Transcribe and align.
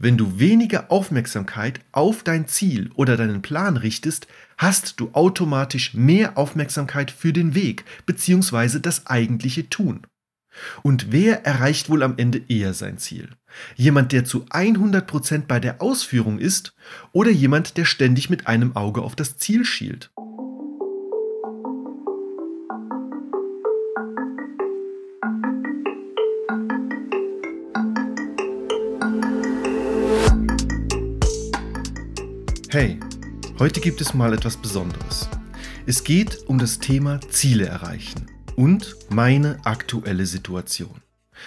Wenn 0.00 0.16
du 0.16 0.38
weniger 0.38 0.92
Aufmerksamkeit 0.92 1.80
auf 1.90 2.22
dein 2.22 2.46
Ziel 2.46 2.90
oder 2.94 3.16
deinen 3.16 3.42
Plan 3.42 3.76
richtest, 3.76 4.28
hast 4.56 5.00
du 5.00 5.10
automatisch 5.12 5.92
mehr 5.92 6.38
Aufmerksamkeit 6.38 7.10
für 7.10 7.32
den 7.32 7.56
Weg 7.56 7.84
bzw. 8.06 8.78
das 8.78 9.06
eigentliche 9.06 9.68
Tun. 9.68 10.06
Und 10.82 11.10
wer 11.10 11.44
erreicht 11.44 11.90
wohl 11.90 12.04
am 12.04 12.14
Ende 12.16 12.40
eher 12.48 12.74
sein 12.74 12.98
Ziel? 12.98 13.30
Jemand, 13.74 14.12
der 14.12 14.24
zu 14.24 14.44
100% 14.46 15.46
bei 15.48 15.58
der 15.58 15.82
Ausführung 15.82 16.38
ist 16.38 16.74
oder 17.10 17.30
jemand, 17.30 17.76
der 17.76 17.84
ständig 17.84 18.30
mit 18.30 18.46
einem 18.46 18.76
Auge 18.76 19.02
auf 19.02 19.16
das 19.16 19.36
Ziel 19.36 19.64
schielt? 19.64 20.12
Hey, 32.70 33.00
heute 33.58 33.80
gibt 33.80 34.02
es 34.02 34.12
mal 34.12 34.34
etwas 34.34 34.58
Besonderes. 34.58 35.26
Es 35.86 36.04
geht 36.04 36.46
um 36.48 36.58
das 36.58 36.78
Thema 36.78 37.18
Ziele 37.30 37.64
erreichen 37.64 38.26
und 38.56 38.94
meine 39.08 39.58
aktuelle 39.64 40.26
Situation. 40.26 41.00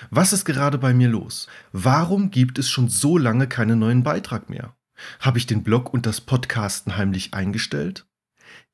Was 0.09 0.34
ist 0.34 0.45
gerade 0.45 0.79
bei 0.79 0.95
mir 0.95 1.09
los? 1.09 1.48
Warum 1.73 2.31
gibt 2.31 2.57
es 2.57 2.71
schon 2.71 2.89
so 2.89 3.20
lange 3.20 3.45
keinen 3.45 3.77
neuen 3.77 4.02
Beitrag 4.02 4.49
mehr? 4.49 4.76
Habe 5.20 5.38
ich 5.38 5.45
den 5.45 5.62
Blog 5.62 5.93
und 5.93 6.07
das 6.07 6.21
Podcasten 6.21 6.98
heimlich 6.98 7.35
eingestellt? 7.35 8.07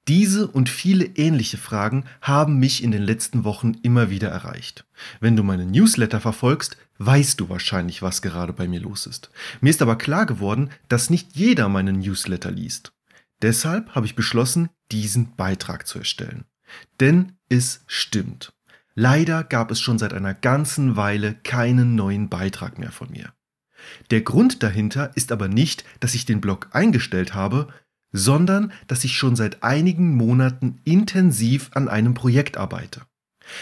Diese 0.08 0.48
und 0.48 0.70
viele 0.70 1.06
ähnliche 1.06 1.58
Fragen 1.58 2.06
haben 2.22 2.60
mich 2.60 2.82
in 2.82 2.92
den 2.92 3.04
letzten 3.04 3.44
Wochen 3.44 3.74
immer 3.84 4.10
wieder 4.10 4.30
erreicht. 4.30 4.86
Wenn 5.20 5.36
du 5.36 5.44
meine 5.44 5.66
Newsletter 5.66 6.22
verfolgst, 6.22 6.78
weißt 6.98 7.40
du 7.40 7.50
wahrscheinlich, 7.50 8.02
was 8.02 8.22
gerade 8.22 8.54
bei 8.54 8.68
mir 8.68 8.80
los 8.80 9.06
ist. 9.06 9.30
Mir 9.60 9.70
ist 9.70 9.82
aber 9.82 9.98
klar 9.98 10.26
geworden, 10.26 10.70
dass 10.88 11.10
nicht 11.10 11.36
jeder 11.36 11.68
meinen 11.68 12.00
Newsletter 12.00 12.52
liest. 12.52 12.94
Deshalb 13.42 13.96
habe 13.96 14.06
ich 14.06 14.16
beschlossen, 14.16 14.70
diesen 14.92 15.36
Beitrag 15.36 15.86
zu 15.86 16.00
erstellen. 16.00 16.46
Denn 17.00 17.34
es 17.50 17.84
stimmt. 17.88 18.54
Leider 18.96 19.44
gab 19.44 19.72
es 19.72 19.80
schon 19.80 20.00
seit 20.00 20.14
einer 20.14 20.34
ganzen 20.34 20.96
Weile 20.96 21.36
keinen 21.44 21.96
neuen 21.96 22.30
Beitrag 22.30 22.80
mehr 22.80 22.92
von 22.92 23.12
mir. 23.12 23.34
Der 24.10 24.22
Grund 24.22 24.64
dahinter 24.64 25.12
ist 25.16 25.32
aber 25.32 25.48
nicht, 25.48 25.84
dass 26.00 26.16
ich 26.16 26.26
den 26.26 26.42
Blog 26.42 26.70
eingestellt 26.72 27.36
habe, 27.36 27.68
sondern 28.12 28.72
dass 28.88 29.04
ich 29.04 29.18
schon 29.18 29.36
seit 29.36 29.64
einigen 29.64 30.16
Monaten 30.16 30.80
intensiv 30.84 31.70
an 31.74 31.88
einem 31.88 32.14
Projekt 32.14 32.58
arbeite. 32.58 33.02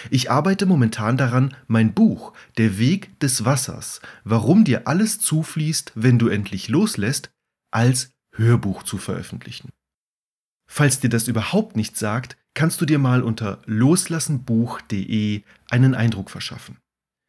Ich 0.09 0.31
arbeite 0.31 0.65
momentan 0.65 1.17
daran, 1.17 1.55
mein 1.67 1.93
Buch 1.93 2.33
Der 2.57 2.77
Weg 2.77 3.19
des 3.19 3.45
Wassers, 3.45 4.01
warum 4.23 4.63
dir 4.63 4.87
alles 4.87 5.19
zufließt, 5.19 5.91
wenn 5.95 6.19
du 6.19 6.27
endlich 6.27 6.69
loslässt, 6.69 7.31
als 7.71 8.11
Hörbuch 8.31 8.83
zu 8.83 8.97
veröffentlichen. 8.97 9.69
Falls 10.67 10.99
dir 10.99 11.09
das 11.09 11.27
überhaupt 11.27 11.75
nicht 11.75 11.97
sagt, 11.97 12.37
kannst 12.53 12.81
du 12.81 12.85
dir 12.85 12.99
mal 12.99 13.21
unter 13.21 13.61
loslassenbuch.de 13.65 15.43
einen 15.69 15.93
Eindruck 15.93 16.31
verschaffen. 16.31 16.77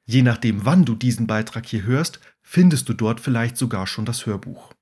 Je 0.08 0.22
nachdem, 0.22 0.64
wann 0.64 0.84
du 0.84 0.94
diesen 0.94 1.26
Beitrag 1.26 1.66
hier 1.66 1.82
hörst, 1.82 2.20
findest 2.42 2.88
du 2.88 2.94
dort 2.94 3.20
vielleicht 3.20 3.56
sogar 3.56 3.86
schon 3.86 4.04
das 4.04 4.24
Hörbuch. 4.24 4.72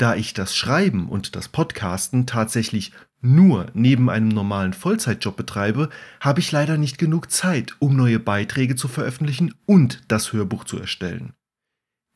Da 0.00 0.14
ich 0.14 0.32
das 0.32 0.56
Schreiben 0.56 1.10
und 1.10 1.36
das 1.36 1.50
Podcasten 1.50 2.24
tatsächlich 2.24 2.92
nur 3.20 3.66
neben 3.74 4.08
einem 4.08 4.28
normalen 4.28 4.72
Vollzeitjob 4.72 5.36
betreibe, 5.36 5.90
habe 6.20 6.40
ich 6.40 6.50
leider 6.50 6.78
nicht 6.78 6.96
genug 6.96 7.30
Zeit, 7.30 7.76
um 7.80 7.96
neue 7.96 8.18
Beiträge 8.18 8.76
zu 8.76 8.88
veröffentlichen 8.88 9.52
und 9.66 10.00
das 10.08 10.32
Hörbuch 10.32 10.64
zu 10.64 10.78
erstellen. 10.78 11.34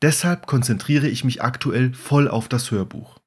Deshalb 0.01 0.47
konzentriere 0.47 1.07
ich 1.07 1.23
mich 1.23 1.43
aktuell 1.43 1.93
voll 1.93 2.27
auf 2.27 2.49
das 2.49 2.71
Hörbuch. 2.71 3.19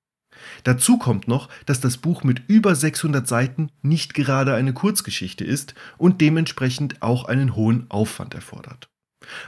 Dazu 0.65 0.99
kommt 0.99 1.29
noch, 1.29 1.49
dass 1.67 1.79
das 1.79 1.97
Buch 1.97 2.25
mit 2.25 2.43
über 2.49 2.75
600 2.75 3.29
Seiten 3.29 3.71
nicht 3.83 4.13
gerade 4.13 4.55
eine 4.55 4.73
Kurzgeschichte 4.73 5.45
ist 5.45 5.77
und 5.99 6.21
dementsprechend 6.21 7.01
auch 7.01 7.27
einen 7.27 7.55
hohen 7.55 7.89
Aufwand 7.91 8.35
erfordert. 8.35 8.89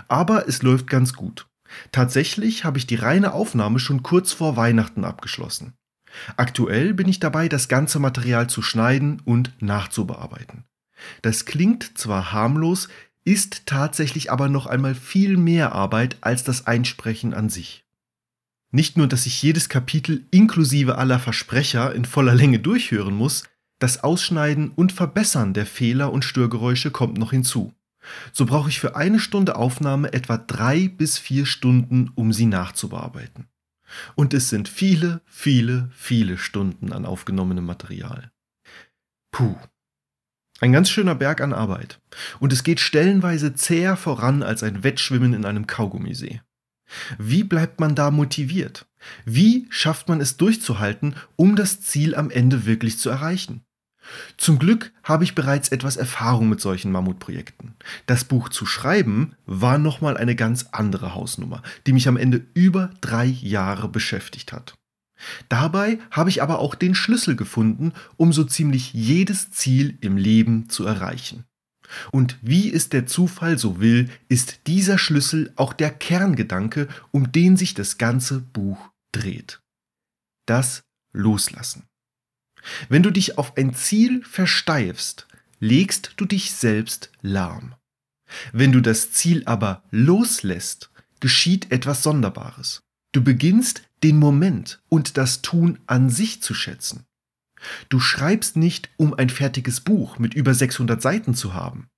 Aber 0.07 0.47
es 0.47 0.63
läuft 0.63 0.87
ganz 0.87 1.15
gut. 1.15 1.50
Tatsächlich 1.93 2.65
habe 2.65 2.79
ich 2.79 2.87
die 2.87 2.97
reine 2.97 3.33
Aufnahme 3.33 3.79
schon 3.79 4.03
kurz 4.03 4.33
vor 4.33 4.57
Weihnachten 4.57 5.05
abgeschlossen. 5.05 5.75
Aktuell 6.37 6.95
bin 6.95 7.09
ich 7.09 7.21
dabei, 7.21 7.49
das 7.49 7.69
ganze 7.69 7.99
Material 7.99 8.49
zu 8.49 8.63
schneiden 8.63 9.21
und 9.25 9.53
nachzubearbeiten. 9.61 10.65
Das 11.23 11.45
klingt 11.45 11.97
zwar 11.97 12.33
harmlos, 12.33 12.89
ist 13.25 13.67
tatsächlich 13.67 14.33
aber 14.33 14.49
noch 14.49 14.67
einmal 14.67 14.95
viel 14.95 15.37
mehr 15.37 15.73
Arbeit 15.73 16.17
als 16.21 16.45
das 16.45 16.67
Einsprechen 16.67 17.35
an 17.35 17.49
sich. 17.49 17.85
Nicht 18.73 18.97
nur, 18.97 19.09
dass 19.09 19.27
ich 19.27 19.43
jedes 19.43 19.69
Kapitel 19.69 20.27
inklusive 20.31 20.97
aller 20.97 21.19
Versprecher 21.19 21.95
in 21.95 22.05
voller 22.05 22.35
Länge 22.35 22.61
durchhören 22.61 23.15
muss, 23.15 23.45
das 23.79 24.05
Ausschneiden 24.05 24.71
und 24.71 24.93
Verbessern 24.93 25.55
der 25.55 25.67
Fehler 25.67 26.13
und 26.13 26.25
Störgeräusche 26.25 26.91
kommt 26.91 27.19
noch 27.19 27.31
hinzu. 27.31 27.75
So 28.33 28.47
brauche 28.47 28.69
ich 28.69 28.81
für 28.81 28.97
eine 28.97 29.19
Stunde 29.19 29.57
Aufnahme 29.57 30.13
etwa 30.13 30.39
drei 30.39 30.89
bis 30.89 31.19
vier 31.19 31.47
Stunden, 31.47 32.11
um 32.15 32.33
sie 32.33 32.47
nachzubearbeiten. 32.47 33.49
Und 34.15 34.35
es 34.35 34.49
sind 34.49 34.69
viele, 34.69 35.21
viele, 35.27 35.91
viele 35.93 36.39
Stunden 36.39 36.93
an 36.93 37.05
aufgenommenem 37.05 37.65
Material. 37.65 38.31
Puh. 39.33 39.57
Ein 40.61 40.73
ganz 40.73 40.91
schöner 40.91 41.15
Berg 41.15 41.41
an 41.41 41.55
Arbeit. 41.55 42.01
Und 42.39 42.53
es 42.53 42.63
geht 42.63 42.81
stellenweise 42.81 43.55
zäher 43.55 43.97
voran 43.97 44.43
als 44.43 44.63
ein 44.63 44.85
Wettschwimmen 44.85 45.33
in 45.33 45.45
einem 45.45 45.67
Kaugummisee. 45.67 46.43
Wie 47.19 47.45
bleibt 47.45 47.81
man 47.81 47.95
da 47.95 48.11
motiviert? 48.11 48.87
Wie 49.25 49.67
schafft 49.71 50.09
man 50.09 50.21
es 50.21 50.37
durchzuhalten, 50.37 51.15
um 51.37 51.57
das 51.57 51.81
Ziel 51.81 52.15
am 52.15 52.31
Ende 52.31 52.67
wirklich 52.67 52.99
zu 52.99 53.09
erreichen? 53.09 53.65
Zum 54.37 54.59
Glück 54.59 54.93
habe 55.05 55.25
ich 55.25 55.35
bereits 55.35 55.69
etwas 55.69 55.97
Erfahrung 55.97 56.49
mit 56.49 56.61
solchen 56.61 56.93
Mammutprojekten. 56.93 57.75
Das 58.07 58.25
Buch 58.25 58.49
zu 58.49 58.67
schreiben 58.67 59.35
war 59.47 59.79
nochmal 59.79 60.17
eine 60.17 60.37
ganz 60.37 60.67
andere 60.73 61.15
Hausnummer, 61.15 61.63
die 61.87 61.93
mich 61.93 62.09
am 62.09 62.17
Ende 62.17 62.45
über 62.55 62.91
drei 63.01 63.27
Jahre 63.27 63.89
beschäftigt 63.89 64.53
hat. 64.53 64.75
Dabei 65.49 65.99
habe 66.11 66.31
ich 66.31 66.43
aber 66.43 66.59
auch 66.59 66.75
den 66.75 66.95
Schlüssel 66.95 67.37
gefunden, 67.37 67.93
um 68.17 68.33
so 68.33 68.45
ziemlich 68.45 68.95
jedes 68.95 69.51
Ziel 69.51 69.99
im 70.01 70.17
Leben 70.17 70.69
zu 70.69 70.85
erreichen. 70.85 71.45
Und 72.13 72.39
wie 72.41 72.73
es 72.73 72.89
der 72.89 73.07
Zufall 73.07 73.59
so 73.59 73.81
will, 73.81 74.09
ist 74.29 74.67
dieser 74.67 74.97
Schlüssel 74.97 75.53
auch 75.57 75.73
der 75.73 75.91
Kerngedanke, 75.91 76.89
um 77.11 77.33
den 77.33 77.57
sich 77.57 77.75
das 77.75 77.99
ganze 77.99 78.41
Buch 78.41 78.91
dreht. 79.13 79.61
Das 80.47 80.83
Loslassen. 81.13 81.90
Wenn 82.89 83.03
du 83.03 83.11
dich 83.11 83.39
auf 83.39 83.57
ein 83.57 83.75
Ziel 83.75 84.23
versteifst, 84.25 85.27
legst 85.61 86.15
du 86.17 86.25
dich 86.25 86.53
selbst 86.53 87.11
lahm. 87.23 87.75
Wenn 88.53 88.73
du 88.73 88.81
das 88.81 89.13
Ziel 89.13 89.43
aber 89.47 89.83
loslässt, 89.91 90.91
geschieht 91.21 91.71
etwas 91.73 92.03
Sonderbares. 92.03 92.83
Du 93.13 93.23
beginnst 93.23 93.83
den 94.03 94.19
Moment 94.19 94.81
und 94.89 95.17
das 95.17 95.43
Tun 95.43 95.79
an 95.87 96.11
sich 96.11 96.43
zu 96.43 96.55
schätzen. 96.55 97.05
Du 97.89 98.01
schreibst 98.01 98.57
nicht, 98.57 98.89
um 98.97 99.13
ein 99.15 99.29
fertiges 99.29 99.81
Buch 99.81 100.19
mit 100.19 100.35
über 100.35 100.55
600 100.55 101.03
Seiten 101.03 101.35
zu 101.35 101.53
haben. 101.55 101.89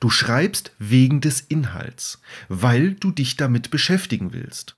Du 0.00 0.10
schreibst 0.10 0.72
wegen 0.78 1.20
des 1.20 1.40
Inhalts, 1.40 2.20
weil 2.48 2.94
du 2.94 3.10
dich 3.10 3.36
damit 3.36 3.70
beschäftigen 3.70 4.32
willst. 4.32 4.77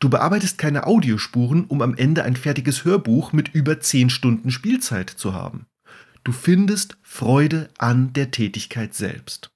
Du 0.00 0.08
bearbeitest 0.08 0.58
keine 0.58 0.86
Audiospuren, 0.86 1.64
um 1.64 1.82
am 1.82 1.94
Ende 1.94 2.24
ein 2.24 2.36
fertiges 2.36 2.84
Hörbuch 2.84 3.32
mit 3.32 3.54
über 3.54 3.80
10 3.80 4.10
Stunden 4.10 4.50
Spielzeit 4.50 5.10
zu 5.10 5.34
haben. 5.34 5.66
Du 6.24 6.32
findest 6.32 6.98
Freude 7.02 7.70
an 7.78 8.12
der 8.12 8.30
Tätigkeit 8.30 8.94
selbst. 8.94 9.50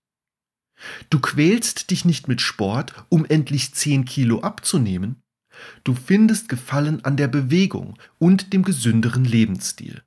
Du 1.10 1.20
quälst 1.20 1.90
dich 1.90 2.04
nicht 2.04 2.28
mit 2.28 2.40
Sport, 2.40 2.94
um 3.08 3.24
endlich 3.24 3.74
10 3.74 4.04
Kilo 4.04 4.40
abzunehmen. 4.40 5.20
Du 5.84 5.94
findest 5.94 6.48
Gefallen 6.48 7.04
an 7.04 7.16
der 7.16 7.28
Bewegung 7.28 7.98
und 8.18 8.52
dem 8.52 8.62
gesünderen 8.62 9.24
Lebensstil. 9.24 10.02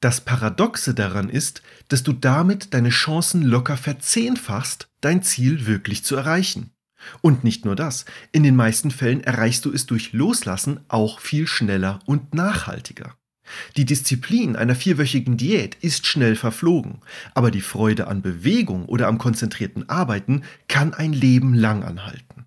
Das 0.00 0.22
Paradoxe 0.22 0.94
daran 0.94 1.28
ist, 1.28 1.62
dass 1.88 2.02
du 2.02 2.14
damit 2.14 2.72
deine 2.72 2.88
Chancen 2.88 3.42
locker 3.42 3.76
verzehnfachst, 3.76 4.88
dein 5.02 5.22
Ziel 5.22 5.66
wirklich 5.66 6.04
zu 6.04 6.16
erreichen. 6.16 6.70
Und 7.20 7.44
nicht 7.44 7.66
nur 7.66 7.76
das, 7.76 8.06
in 8.32 8.42
den 8.42 8.56
meisten 8.56 8.90
Fällen 8.90 9.22
erreichst 9.22 9.66
du 9.66 9.72
es 9.72 9.84
durch 9.84 10.14
Loslassen 10.14 10.80
auch 10.88 11.20
viel 11.20 11.46
schneller 11.46 11.98
und 12.06 12.34
nachhaltiger. 12.34 13.14
Die 13.76 13.84
Disziplin 13.84 14.56
einer 14.56 14.74
vierwöchigen 14.74 15.36
Diät 15.36 15.76
ist 15.82 16.06
schnell 16.06 16.36
verflogen, 16.36 17.00
aber 17.34 17.50
die 17.50 17.62
Freude 17.62 18.06
an 18.06 18.22
Bewegung 18.22 18.86
oder 18.86 19.06
am 19.06 19.18
konzentrierten 19.18 19.88
Arbeiten 19.88 20.44
kann 20.68 20.94
ein 20.94 21.12
Leben 21.12 21.52
lang 21.52 21.82
anhalten. 21.82 22.46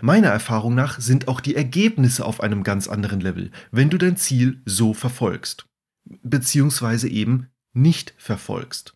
Meiner 0.00 0.28
Erfahrung 0.28 0.74
nach 0.74 0.98
sind 0.98 1.28
auch 1.28 1.40
die 1.40 1.54
Ergebnisse 1.54 2.24
auf 2.24 2.40
einem 2.40 2.62
ganz 2.62 2.88
anderen 2.88 3.20
Level, 3.20 3.52
wenn 3.70 3.90
du 3.90 3.98
dein 3.98 4.16
Ziel 4.16 4.60
so 4.64 4.92
verfolgst 4.92 5.66
beziehungsweise 6.04 7.08
eben 7.08 7.48
nicht 7.72 8.14
verfolgst. 8.18 8.94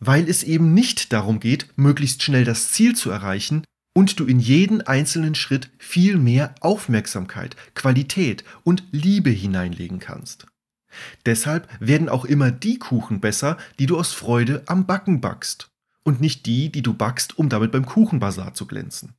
weil 0.00 0.28
es 0.28 0.42
eben 0.42 0.74
nicht 0.74 1.12
darum 1.12 1.40
geht, 1.40 1.68
möglichst 1.76 2.22
schnell 2.22 2.44
das 2.44 2.70
Ziel 2.72 2.94
zu 2.94 3.10
erreichen 3.10 3.64
und 3.94 4.20
du 4.20 4.26
in 4.26 4.40
jeden 4.40 4.82
einzelnen 4.82 5.34
Schritt 5.34 5.70
viel 5.78 6.18
mehr 6.18 6.54
Aufmerksamkeit, 6.60 7.56
Qualität 7.74 8.44
und 8.64 8.84
Liebe 8.90 9.30
hineinlegen 9.30 9.98
kannst. 9.98 10.46
Deshalb 11.26 11.68
werden 11.80 12.08
auch 12.08 12.24
immer 12.24 12.50
die 12.50 12.78
Kuchen 12.78 13.20
besser, 13.20 13.58
die 13.78 13.86
du 13.86 13.98
aus 13.98 14.12
Freude 14.12 14.62
am 14.66 14.86
Backen 14.86 15.20
backst 15.20 15.68
und 16.04 16.20
nicht 16.20 16.46
die, 16.46 16.70
die 16.70 16.82
du 16.82 16.94
backst, 16.94 17.38
um 17.38 17.48
damit 17.48 17.72
beim 17.72 17.84
Kuchenbazar 17.84 18.54
zu 18.54 18.66
glänzen. 18.66 19.14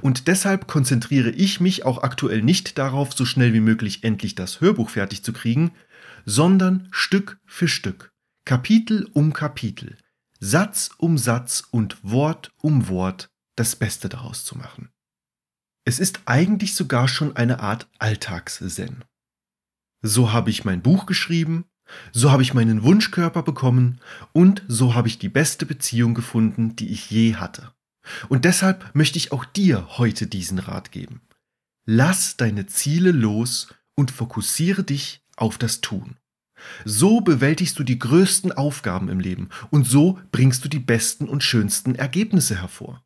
Und 0.00 0.28
deshalb 0.28 0.68
konzentriere 0.68 1.30
ich 1.30 1.58
mich 1.58 1.84
auch 1.84 2.02
aktuell 2.02 2.42
nicht 2.42 2.78
darauf, 2.78 3.14
so 3.14 3.24
schnell 3.24 3.52
wie 3.52 3.60
möglich 3.60 4.04
endlich 4.04 4.34
das 4.34 4.60
Hörbuch 4.60 4.90
fertig 4.90 5.24
zu 5.24 5.32
kriegen, 5.32 5.72
sondern 6.24 6.88
Stück 6.90 7.40
für 7.46 7.68
Stück, 7.68 8.12
Kapitel 8.44 9.08
um 9.12 9.32
Kapitel, 9.32 9.96
Satz 10.40 10.90
um 10.98 11.18
Satz 11.18 11.62
und 11.70 11.98
Wort 12.02 12.52
um 12.60 12.88
Wort 12.88 13.30
das 13.56 13.76
Beste 13.76 14.08
daraus 14.08 14.44
zu 14.44 14.56
machen. 14.56 14.90
Es 15.84 15.98
ist 15.98 16.20
eigentlich 16.26 16.74
sogar 16.74 17.08
schon 17.08 17.36
eine 17.36 17.60
Art 17.60 17.88
Alltagszen. 17.98 19.04
So 20.00 20.32
habe 20.32 20.50
ich 20.50 20.64
mein 20.64 20.82
Buch 20.82 21.06
geschrieben, 21.06 21.64
so 22.12 22.30
habe 22.30 22.42
ich 22.42 22.54
meinen 22.54 22.82
Wunschkörper 22.82 23.42
bekommen 23.42 24.00
und 24.32 24.62
so 24.68 24.94
habe 24.94 25.08
ich 25.08 25.18
die 25.18 25.28
beste 25.28 25.66
Beziehung 25.66 26.14
gefunden, 26.14 26.76
die 26.76 26.88
ich 26.88 27.10
je 27.10 27.36
hatte. 27.36 27.72
Und 28.28 28.44
deshalb 28.44 28.94
möchte 28.94 29.18
ich 29.18 29.32
auch 29.32 29.44
dir 29.44 29.98
heute 29.98 30.26
diesen 30.26 30.58
Rat 30.58 30.90
geben. 30.90 31.20
Lass 31.84 32.36
deine 32.36 32.66
Ziele 32.66 33.12
los 33.12 33.74
und 33.94 34.10
fokussiere 34.10 34.84
dich 34.84 35.21
auf 35.36 35.58
das 35.58 35.80
Tun. 35.80 36.16
So 36.84 37.20
bewältigst 37.20 37.78
du 37.78 37.82
die 37.82 37.98
größten 37.98 38.52
Aufgaben 38.52 39.08
im 39.08 39.20
Leben 39.20 39.48
und 39.70 39.86
so 39.86 40.20
bringst 40.30 40.64
du 40.64 40.68
die 40.68 40.78
besten 40.78 41.28
und 41.28 41.42
schönsten 41.42 41.94
Ergebnisse 41.94 42.60
hervor. 42.60 43.02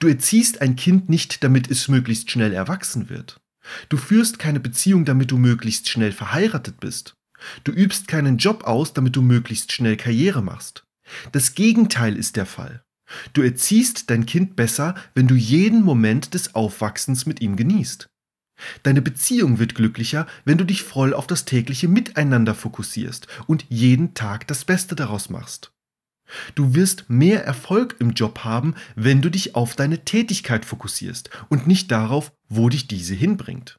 Du 0.00 0.08
erziehst 0.08 0.60
ein 0.60 0.76
Kind 0.76 1.08
nicht, 1.08 1.44
damit 1.44 1.70
es 1.70 1.88
möglichst 1.88 2.30
schnell 2.30 2.52
erwachsen 2.52 3.08
wird. 3.08 3.40
Du 3.88 3.96
führst 3.96 4.38
keine 4.38 4.60
Beziehung, 4.60 5.04
damit 5.04 5.30
du 5.30 5.38
möglichst 5.38 5.88
schnell 5.88 6.12
verheiratet 6.12 6.80
bist. 6.80 7.14
Du 7.64 7.72
übst 7.72 8.08
keinen 8.08 8.38
Job 8.38 8.64
aus, 8.64 8.92
damit 8.92 9.14
du 9.14 9.22
möglichst 9.22 9.72
schnell 9.72 9.96
Karriere 9.96 10.42
machst. 10.42 10.84
Das 11.32 11.54
Gegenteil 11.54 12.16
ist 12.16 12.36
der 12.36 12.46
Fall. 12.46 12.82
Du 13.32 13.42
erziehst 13.42 14.10
dein 14.10 14.26
Kind 14.26 14.56
besser, 14.56 14.94
wenn 15.14 15.28
du 15.28 15.34
jeden 15.34 15.82
Moment 15.82 16.34
des 16.34 16.54
Aufwachsens 16.54 17.24
mit 17.24 17.40
ihm 17.40 17.56
genießt. 17.56 18.08
Deine 18.82 19.02
Beziehung 19.02 19.58
wird 19.58 19.74
glücklicher, 19.74 20.26
wenn 20.44 20.58
du 20.58 20.64
dich 20.64 20.82
voll 20.82 21.14
auf 21.14 21.26
das 21.26 21.44
tägliche 21.44 21.88
Miteinander 21.88 22.54
fokussierst 22.54 23.26
und 23.46 23.64
jeden 23.68 24.14
Tag 24.14 24.46
das 24.46 24.64
Beste 24.64 24.96
daraus 24.96 25.30
machst. 25.30 25.72
Du 26.54 26.74
wirst 26.74 27.08
mehr 27.08 27.44
Erfolg 27.44 27.96
im 28.00 28.10
Job 28.12 28.40
haben, 28.44 28.74
wenn 28.94 29.22
du 29.22 29.30
dich 29.30 29.54
auf 29.54 29.76
deine 29.76 30.04
Tätigkeit 30.04 30.64
fokussierst 30.64 31.30
und 31.48 31.66
nicht 31.66 31.90
darauf, 31.90 32.32
wo 32.48 32.68
dich 32.68 32.86
diese 32.86 33.14
hinbringt. 33.14 33.78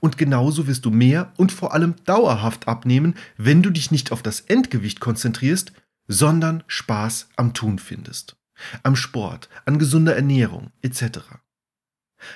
Und 0.00 0.18
genauso 0.18 0.66
wirst 0.66 0.84
du 0.84 0.90
mehr 0.90 1.32
und 1.38 1.50
vor 1.50 1.72
allem 1.72 1.94
dauerhaft 2.04 2.68
abnehmen, 2.68 3.14
wenn 3.38 3.62
du 3.62 3.70
dich 3.70 3.90
nicht 3.90 4.12
auf 4.12 4.22
das 4.22 4.40
Endgewicht 4.40 5.00
konzentrierst, 5.00 5.72
sondern 6.08 6.62
Spaß 6.66 7.30
am 7.36 7.54
Tun 7.54 7.78
findest. 7.78 8.36
Am 8.82 8.96
Sport, 8.96 9.48
an 9.64 9.78
gesunder 9.78 10.14
Ernährung 10.14 10.72
etc. 10.82 11.20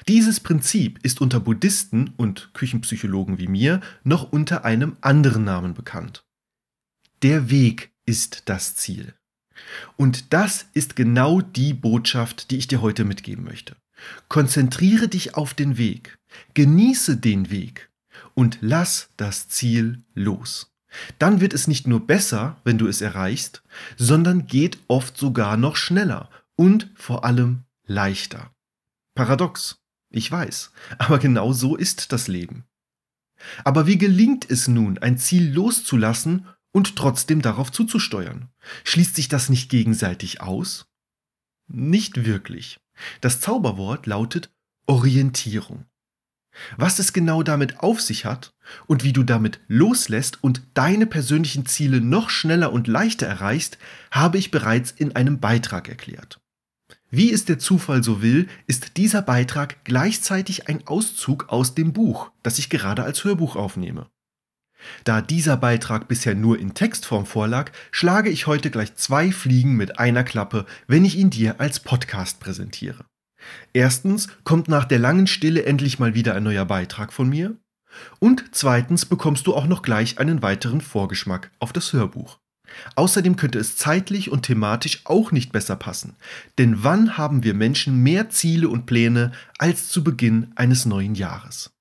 Dieses 0.09 0.41
Prinzip 0.41 0.99
ist 1.03 1.21
unter 1.21 1.41
Buddhisten 1.41 2.13
und 2.17 2.51
Küchenpsychologen 2.55 3.39
wie 3.39 3.49
mir 3.49 3.81
noch 4.05 4.33
unter 4.33 4.65
einem 4.65 4.97
anderen 5.01 5.45
Namen 5.45 5.75
bekannt. 5.75 6.25
Der 7.23 7.51
Weg 7.51 7.93
ist 8.05 8.43
das 8.47 8.75
Ziel. 8.77 9.15
Und 9.97 10.33
das 10.33 10.67
ist 10.75 10.97
genau 10.97 11.41
die 11.41 11.73
Botschaft, 11.73 12.51
die 12.51 12.59
ich 12.59 12.69
dir 12.69 12.83
heute 12.83 13.05
mitgeben 13.05 13.45
möchte. 13.45 13.77
Konzentriere 14.29 15.09
dich 15.09 15.35
auf 15.35 15.55
den 15.55 15.79
Weg, 15.79 16.19
genieße 16.55 17.17
den 17.17 17.51
Weg 17.51 17.91
und 18.35 18.59
lass 18.61 19.11
das 19.17 19.49
Ziel 19.49 20.03
los. 20.15 20.73
Dann 21.19 21.41
wird 21.41 21.55
es 21.55 21.69
nicht 21.69 21.87
nur 21.87 22.07
besser, 22.07 22.61
wenn 22.65 22.79
du 22.79 22.87
es 22.87 23.01
erreichst, 23.01 23.63
sondern 23.97 24.47
geht 24.47 24.79
oft 24.89 25.17
sogar 25.17 25.57
noch 25.57 25.77
schneller 25.77 26.31
und 26.55 26.91
vor 26.95 27.25
allem 27.25 27.65
leichter. 27.87 28.51
Paradox, 29.17 29.83
ich 30.11 30.31
weiß, 30.31 30.71
aber 30.99 31.19
genau 31.19 31.53
so 31.53 31.75
ist 31.75 32.13
das 32.13 32.29
Leben. 32.29 32.65
Aber 33.65 33.87
wie 33.87 33.99
gelingt 33.99 34.49
es 34.49 34.69
nun, 34.69 34.99
ein 34.99 35.19
Ziel 35.19 35.53
loszulassen 35.53 36.47
und 36.71 36.97
trotzdem 36.97 37.43
darauf 37.43 37.73
zuzusteuern? 37.73 38.51
Schließt 38.85 39.17
sich 39.17 39.29
das 39.29 39.49
nicht 39.49 39.71
gegenseitig 39.71 40.41
aus? 40.41 40.87
Nicht 41.67 42.25
wirklich. 42.25 42.79
Das 43.21 43.41
Zauberwort 43.41 44.07
lautet 44.07 44.55
Orientierung. 44.87 45.87
Was 46.77 46.99
es 46.99 47.13
genau 47.13 47.43
damit 47.43 47.81
auf 47.81 48.01
sich 48.01 48.25
hat 48.25 48.55
und 48.87 49.03
wie 49.03 49.13
du 49.13 49.23
damit 49.23 49.61
loslässt 49.67 50.43
und 50.43 50.63
deine 50.75 51.07
persönlichen 51.07 51.67
Ziele 51.67 52.01
noch 52.01 52.31
schneller 52.31 52.73
und 52.73 52.87
leichter 52.87 53.27
erreichst, 53.27 53.79
habe 54.11 54.39
ich 54.39 54.51
bereits 54.51 54.91
in 54.91 55.17
einem 55.17 55.41
Beitrag 55.41 55.89
erklärt. 55.89 56.41
Wie 57.17 57.33
es 57.33 57.47
der 57.47 57.59
Zufall 57.59 58.05
so 58.05 58.21
will, 58.21 58.47
ist 58.67 58.99
dieser 58.99 59.23
Beitrag 59.23 59.83
gleichzeitig 59.85 60.69
ein 60.69 60.87
Auszug 60.87 61.49
aus 61.49 61.75
dem 61.75 61.95
Buch, 61.95 62.31
das 62.43 62.59
ich 62.59 62.69
gerade 62.69 63.05
als 63.05 63.25
Hörbuch 63.25 63.57
aufnehme. 63.57 64.11
Da 65.05 65.23
dieser 65.23 65.57
Beitrag 65.57 66.09
bisher 66.09 66.35
nur 66.35 66.59
in 66.59 66.75
Textform 66.75 67.25
vorlag, 67.25 67.73
schlage 67.91 68.29
ich 68.29 68.47
heute 68.47 68.71
gleich 68.71 68.97
zwei 68.97 69.33
Fliegen 69.33 69.77
mit 69.77 69.99
einer 69.99 70.25
Klappe, 70.25 70.67
wenn 70.89 71.07
ich 71.07 71.17
ihn 71.17 71.31
dir 71.31 71.59
als 71.59 71.81
Podcast 71.81 72.39
präsentiere. 72.39 73.07
Erstens 73.73 74.29
kommt 74.45 74.69
nach 74.69 74.85
der 74.85 74.99
langen 74.99 75.27
Stille 75.27 75.65
endlich 75.65 75.99
mal 75.99 76.15
wieder 76.15 76.35
ein 76.35 76.43
neuer 76.43 76.67
Beitrag 76.67 77.15
von 77.15 77.31
mir. 77.31 77.57
Und 78.19 78.45
zweitens 78.53 79.07
bekommst 79.07 79.47
du 79.47 79.55
auch 79.55 79.67
noch 79.67 79.81
gleich 79.81 80.19
einen 80.19 80.43
weiteren 80.43 80.83
Vorgeschmack 80.83 81.51
auf 81.61 81.73
das 81.73 81.95
Hörbuch. 81.95 82.41
Außerdem 82.95 83.37
könnte 83.37 83.59
es 83.59 83.77
zeitlich 83.77 84.31
und 84.31 84.43
thematisch 84.43 85.01
auch 85.05 85.33
nicht 85.33 85.53
besser 85.53 85.77
passen. 85.77 86.17
Denn 86.59 86.83
wann 86.85 87.17
haben 87.17 87.43
wir 87.43 87.55
Menschen 87.55 88.03
mehr 88.03 88.31
Ziele 88.31 88.69
und 88.69 88.87
Pläne 88.87 89.33
als 89.59 89.89
zu 89.89 90.05
Beginn 90.05 90.53
eines 90.57 90.87
neuen 90.87 91.15
Jahres? 91.15 91.73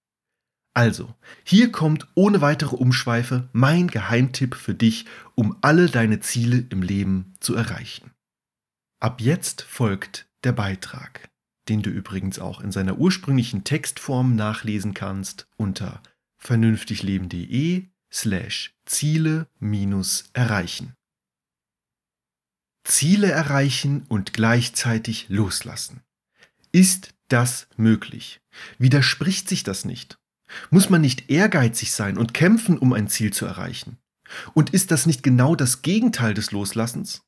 Also, 0.73 1.13
hier 1.43 1.71
kommt 1.71 2.07
ohne 2.15 2.41
weitere 2.41 2.75
Umschweife 2.75 3.47
mein 3.53 3.87
Geheimtipp 3.87 4.55
für 4.55 4.73
dich, 4.73 5.05
um 5.35 5.55
alle 5.61 5.89
deine 5.89 6.19
Ziele 6.19 6.65
im 6.69 6.81
Leben 6.81 7.33
zu 7.39 7.55
erreichen. 7.55 8.11
Ab 8.99 9.21
jetzt 9.21 9.61
folgt 9.61 10.27
der 10.43 10.51
Beitrag 10.51 11.29
den 11.69 11.81
du 11.81 11.89
übrigens 11.89 12.39
auch 12.39 12.61
in 12.61 12.71
seiner 12.71 12.97
ursprünglichen 12.97 13.63
Textform 13.63 14.35
nachlesen 14.35 14.93
kannst 14.93 15.47
unter 15.57 16.01
vernünftigleben.de 16.37 17.85
slash 18.15 18.73
Ziele 18.85 19.47
minus 19.59 20.29
erreichen. 20.33 20.93
Ziele 22.85 23.31
erreichen 23.31 24.05
und 24.07 24.33
gleichzeitig 24.33 25.25
loslassen. 25.27 26.01
Ist 26.71 27.13
das 27.27 27.67
möglich? 27.75 28.39
Widerspricht 28.77 29.49
sich 29.49 29.63
das 29.63 29.83
nicht? 29.85 30.17
Muss 30.69 30.89
man 30.89 31.01
nicht 31.01 31.29
ehrgeizig 31.29 31.91
sein 31.91 32.17
und 32.17 32.33
kämpfen, 32.33 32.77
um 32.77 32.93
ein 32.93 33.09
Ziel 33.09 33.33
zu 33.33 33.45
erreichen? 33.45 33.97
Und 34.53 34.69
ist 34.69 34.91
das 34.91 35.05
nicht 35.05 35.23
genau 35.23 35.55
das 35.55 35.81
Gegenteil 35.81 36.33
des 36.33 36.51
Loslassens? 36.51 37.21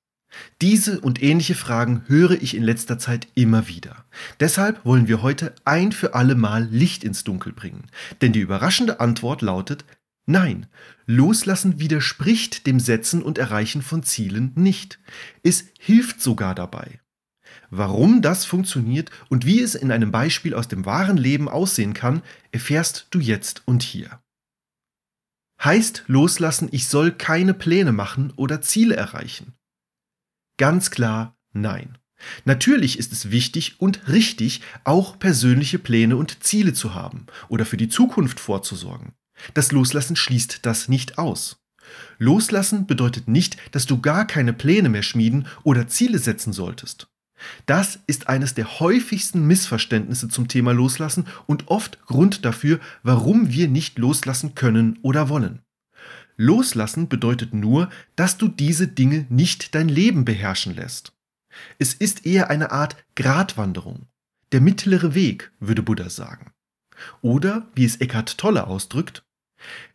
Diese 0.62 1.00
und 1.00 1.24
ähnliche 1.24 1.56
Fragen 1.56 2.04
höre 2.08 2.32
ich 2.32 2.56
in 2.56 2.64
letzter 2.64 3.00
Zeit 3.00 3.28
immer 3.34 3.68
wieder. 3.68 4.06
Deshalb 4.40 4.84
wollen 4.86 5.08
wir 5.08 5.22
heute 5.22 5.56
ein 5.66 5.92
für 5.92 6.14
alle 6.14 6.36
Mal 6.36 6.66
Licht 6.66 7.04
ins 7.04 7.24
Dunkel 7.24 7.54
bringen. 7.54 7.86
Denn 8.22 8.34
die 8.34 8.42
überraschende 8.42 9.00
Antwort 9.00 9.42
lautet 9.42 9.86
Nein, 10.30 10.68
Loslassen 11.06 11.80
widerspricht 11.80 12.68
dem 12.68 12.82
Setzen 12.82 13.24
und 13.24 13.38
Erreichen 13.38 13.82
von 13.82 14.04
Zielen 14.04 14.52
nicht. 14.56 15.00
Es 15.42 15.66
hilft 15.80 16.22
sogar 16.22 16.54
dabei. 16.54 17.00
Warum 17.70 18.22
das 18.22 18.44
funktioniert 18.44 19.10
und 19.30 19.46
wie 19.46 19.62
es 19.62 19.74
in 19.74 19.90
einem 19.90 20.12
Beispiel 20.12 20.54
aus 20.54 20.68
dem 20.68 20.86
wahren 20.86 21.16
Leben 21.16 21.48
aussehen 21.48 21.94
kann, 21.94 22.22
erfährst 22.52 23.08
du 23.12 23.20
jetzt 23.20 23.64
und 23.66 23.84
hier. 23.84 24.22
Heißt 25.64 26.04
Loslassen, 26.08 26.68
ich 26.72 26.88
soll 26.88 27.12
keine 27.12 27.54
Pläne 27.54 27.94
machen 27.94 28.34
oder 28.36 28.62
Ziele 28.62 28.98
erreichen? 28.98 29.54
Ganz 30.58 30.92
klar 30.92 31.38
nein. 31.54 31.98
Natürlich 32.44 33.00
ist 33.00 33.14
es 33.14 33.32
wichtig 33.32 33.80
und 33.80 34.08
richtig, 34.10 34.62
auch 34.84 35.20
persönliche 35.20 35.80
Pläne 35.80 36.18
und 36.18 36.44
Ziele 36.44 36.74
zu 36.74 36.94
haben 36.94 37.28
oder 37.48 37.66
für 37.66 37.78
die 37.78 37.90
Zukunft 37.90 38.40
vorzusorgen. 38.40 39.14
Das 39.54 39.72
Loslassen 39.72 40.16
schließt 40.16 40.66
das 40.66 40.88
nicht 40.88 41.18
aus. 41.18 41.58
Loslassen 42.18 42.88
bedeutet 42.88 43.28
nicht, 43.28 43.58
dass 43.72 43.86
du 43.86 44.02
gar 44.02 44.26
keine 44.26 44.54
Pläne 44.54 44.90
mehr 44.90 45.04
schmieden 45.04 45.48
oder 45.64 45.88
Ziele 45.88 46.20
setzen 46.20 46.54
solltest. 46.54 47.08
Das 47.66 48.00
ist 48.08 48.28
eines 48.28 48.56
der 48.56 48.80
häufigsten 48.80 49.46
Missverständnisse 49.46 50.28
zum 50.28 50.48
Thema 50.48 50.72
Loslassen 50.74 51.28
und 51.46 51.68
oft 51.68 52.04
Grund 52.06 52.46
dafür, 52.46 52.80
warum 53.04 53.52
wir 53.52 53.68
nicht 53.68 54.00
loslassen 54.00 54.56
können 54.56 54.98
oder 55.04 55.30
wollen. 55.30 55.62
Loslassen 56.36 57.10
bedeutet 57.10 57.54
nur, 57.54 57.90
dass 58.16 58.38
du 58.38 58.48
diese 58.48 58.88
Dinge 58.88 59.26
nicht 59.30 59.76
dein 59.76 59.90
Leben 59.90 60.26
beherrschen 60.26 60.76
lässt. 60.76 61.14
Es 61.80 61.94
ist 61.94 62.26
eher 62.26 62.50
eine 62.50 62.72
Art 62.72 62.96
Gratwanderung. 63.16 64.08
Der 64.52 64.62
mittlere 64.62 65.16
Weg, 65.16 65.52
würde 65.60 65.84
Buddha 65.84 66.10
sagen. 66.10 66.52
Oder, 67.22 67.68
wie 67.76 67.86
es 67.86 67.98
Eckhart 67.98 68.38
Tolle 68.38 68.68
ausdrückt, 68.68 69.24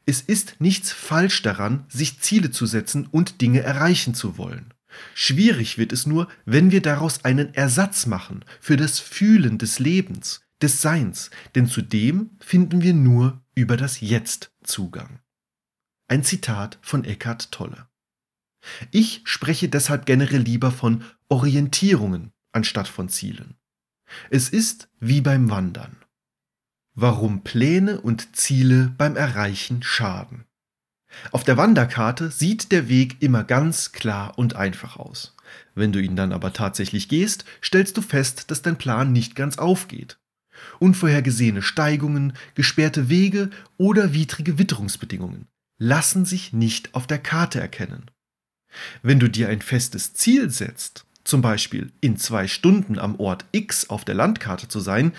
es 0.07 0.21
ist 0.21 0.57
nichts 0.61 0.93
falsch 0.93 1.43
daran, 1.43 1.85
sich 1.89 2.21
Ziele 2.21 2.51
zu 2.51 2.67
setzen 2.67 3.07
und 3.07 3.41
Dinge 3.41 3.61
erreichen 3.61 4.15
zu 4.15 4.37
wollen. 4.37 4.73
Schwierig 5.15 5.79
wird 5.79 5.93
es 5.93 6.07
nur, 6.07 6.29
wenn 6.45 6.71
wir 6.71 6.83
daraus 6.83 7.25
einen 7.25 7.55
Ersatz 7.55 8.07
machen 8.07 8.45
für 8.61 8.77
das 8.77 8.99
Fühlen 8.99 9.59
des 9.59 9.79
Lebens, 9.79 10.43
des 10.61 10.83
Seins, 10.83 11.31
denn 11.55 11.67
zu 11.67 11.83
dem 11.83 12.31
finden 12.41 12.83
wir 12.83 12.95
nur 12.95 13.43
über 13.55 13.77
das 13.77 14.01
Jetzt 14.01 14.53
Zugang. 14.63 15.21
Ein 16.09 16.25
Zitat 16.25 16.79
von 16.83 17.05
Eckhart 17.05 17.53
Tolle. 17.53 17.89
Ich 18.91 19.23
spreche 19.25 19.69
deshalb 19.69 20.07
generell 20.07 20.43
lieber 20.43 20.71
von 20.71 21.05
Orientierungen 21.29 22.33
anstatt 22.53 22.87
von 22.87 23.09
Zielen. 23.09 23.57
Es 24.31 24.49
ist 24.51 24.89
wie 25.01 25.21
beim 25.21 25.51
Wandern. 25.51 25.97
Warum 26.95 27.43
Pläne 27.43 28.01
und 28.01 28.37
Ziele 28.37 28.93
beim 28.99 29.17
Erreichen 29.17 29.83
schaden. 29.83 30.45
Auf 31.31 31.45
der 31.45 31.57
Wanderkarte 31.57 32.31
sieht 32.31 32.71
der 32.71 32.89
Weg 32.89 33.17
immer 33.21 33.45
ganz 33.45 33.93
klar 33.93 34.39
und 34.39 34.57
einfach 34.57 34.97
aus. 34.97 35.35
Wenn 35.75 35.93
du 35.93 36.01
ihn 36.01 36.17
dann 36.17 36.33
aber 36.33 36.53
tatsächlich 36.53 37.09
gehst, 37.09 37.45
stellst 37.63 37.97
du 37.97 38.03
fest, 38.03 38.51
dass 38.51 38.63
dein 38.63 38.77
Plan 38.77 39.13
nicht 39.13 39.35
ganz 39.35 39.59
aufgeht. 39.59 40.19
Unvorhergesehene 40.81 41.63
Steigungen, 41.63 42.35
gesperrte 42.55 43.09
Wege 43.09 43.51
oder 43.79 44.13
widrige 44.13 44.59
Witterungsbedingungen 44.59 45.49
lassen 45.79 46.25
sich 46.25 46.53
nicht 46.53 46.95
auf 46.95 47.07
der 47.07 47.19
Karte 47.19 47.59
erkennen. 47.59 48.11
Wenn 49.03 49.19
du 49.19 49.29
dir 49.29 49.49
ein 49.49 49.61
festes 49.61 50.15
Ziel 50.15 50.51
setzt, 50.51 51.07
zum 51.25 51.43
Beispiel 51.43 51.93
in 52.01 52.17
zwei 52.17 52.47
Stunden 52.49 52.99
am 52.99 53.19
Ort 53.19 53.45
X 53.53 53.91
auf 53.91 54.05
der 54.05 54.15
Landkarte 54.15 54.69
zu 54.69 54.81
sein, 54.81 55.13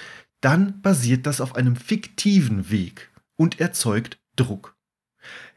dann 0.44 0.82
basiert 0.82 1.26
das 1.26 1.40
auf 1.40 1.56
einem 1.56 1.76
fiktiven 1.76 2.70
Weg 2.70 3.10
und 3.36 3.60
erzeugt 3.60 4.18
Druck. 4.36 4.76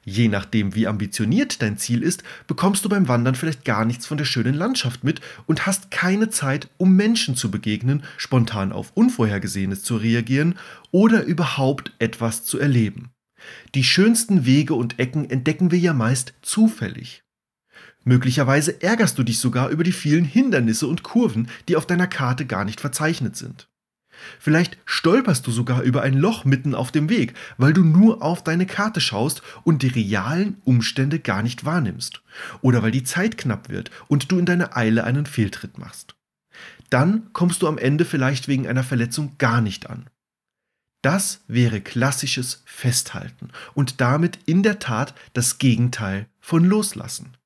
Je 0.04 0.28
nachdem, 0.28 0.76
wie 0.76 0.86
ambitioniert 0.86 1.60
dein 1.60 1.76
Ziel 1.76 2.04
ist, 2.04 2.22
bekommst 2.46 2.84
du 2.84 2.88
beim 2.88 3.08
Wandern 3.08 3.34
vielleicht 3.34 3.64
gar 3.64 3.84
nichts 3.84 4.06
von 4.06 4.16
der 4.16 4.24
schönen 4.24 4.54
Landschaft 4.54 5.02
mit 5.02 5.20
und 5.46 5.66
hast 5.66 5.90
keine 5.90 6.30
Zeit, 6.30 6.68
um 6.76 6.94
Menschen 6.94 7.34
zu 7.34 7.50
begegnen, 7.50 8.04
spontan 8.16 8.70
auf 8.70 8.92
Unvorhergesehenes 8.94 9.82
zu 9.82 9.96
reagieren 9.96 10.56
oder 10.92 11.24
überhaupt 11.24 11.92
etwas 11.98 12.44
zu 12.44 12.60
erleben. 12.60 13.10
Die 13.74 13.82
schönsten 13.82 14.46
Wege 14.46 14.74
und 14.74 15.00
Ecken 15.00 15.28
entdecken 15.28 15.72
wir 15.72 15.80
ja 15.80 15.94
meist 15.94 16.34
zufällig. 16.42 17.24
Möglicherweise 18.04 18.80
ärgerst 18.80 19.18
du 19.18 19.24
dich 19.24 19.40
sogar 19.40 19.70
über 19.70 19.82
die 19.82 19.90
vielen 19.90 20.24
Hindernisse 20.24 20.86
und 20.86 21.02
Kurven, 21.02 21.48
die 21.68 21.74
auf 21.74 21.86
deiner 21.86 22.06
Karte 22.06 22.46
gar 22.46 22.64
nicht 22.64 22.80
verzeichnet 22.80 23.36
sind. 23.36 23.68
Vielleicht 24.38 24.78
stolperst 24.84 25.46
du 25.46 25.50
sogar 25.50 25.82
über 25.82 26.02
ein 26.02 26.14
Loch 26.14 26.44
mitten 26.44 26.74
auf 26.74 26.92
dem 26.92 27.08
Weg, 27.08 27.34
weil 27.58 27.72
du 27.72 27.84
nur 27.84 28.22
auf 28.22 28.42
deine 28.42 28.66
Karte 28.66 29.00
schaust 29.00 29.42
und 29.64 29.82
die 29.82 29.88
realen 29.88 30.56
Umstände 30.64 31.18
gar 31.18 31.42
nicht 31.42 31.64
wahrnimmst. 31.64 32.22
Oder 32.60 32.82
weil 32.82 32.90
die 32.90 33.04
Zeit 33.04 33.38
knapp 33.38 33.68
wird 33.68 33.90
und 34.08 34.30
du 34.30 34.38
in 34.38 34.46
deiner 34.46 34.76
Eile 34.76 35.04
einen 35.04 35.26
Fehltritt 35.26 35.78
machst. 35.78 36.14
Dann 36.90 37.32
kommst 37.32 37.62
du 37.62 37.68
am 37.68 37.78
Ende 37.78 38.04
vielleicht 38.04 38.48
wegen 38.48 38.66
einer 38.66 38.84
Verletzung 38.84 39.36
gar 39.38 39.60
nicht 39.60 39.90
an. 39.90 40.06
Das 41.02 41.40
wäre 41.46 41.80
klassisches 41.80 42.62
Festhalten 42.64 43.50
und 43.74 44.00
damit 44.00 44.38
in 44.46 44.62
der 44.62 44.78
Tat 44.78 45.14
das 45.34 45.58
Gegenteil 45.58 46.26
von 46.40 46.64
Loslassen. 46.64 47.36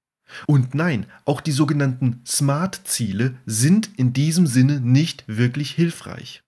Und 0.46 0.74
nein, 0.74 1.06
auch 1.24 1.40
die 1.40 1.52
sogenannten 1.52 2.22
Smart-Ziele 2.26 3.34
sind 3.46 3.90
in 3.98 4.12
diesem 4.12 4.46
Sinne 4.46 4.80
nicht 4.80 5.24
wirklich 5.26 5.72
hilfreich. 5.72 6.42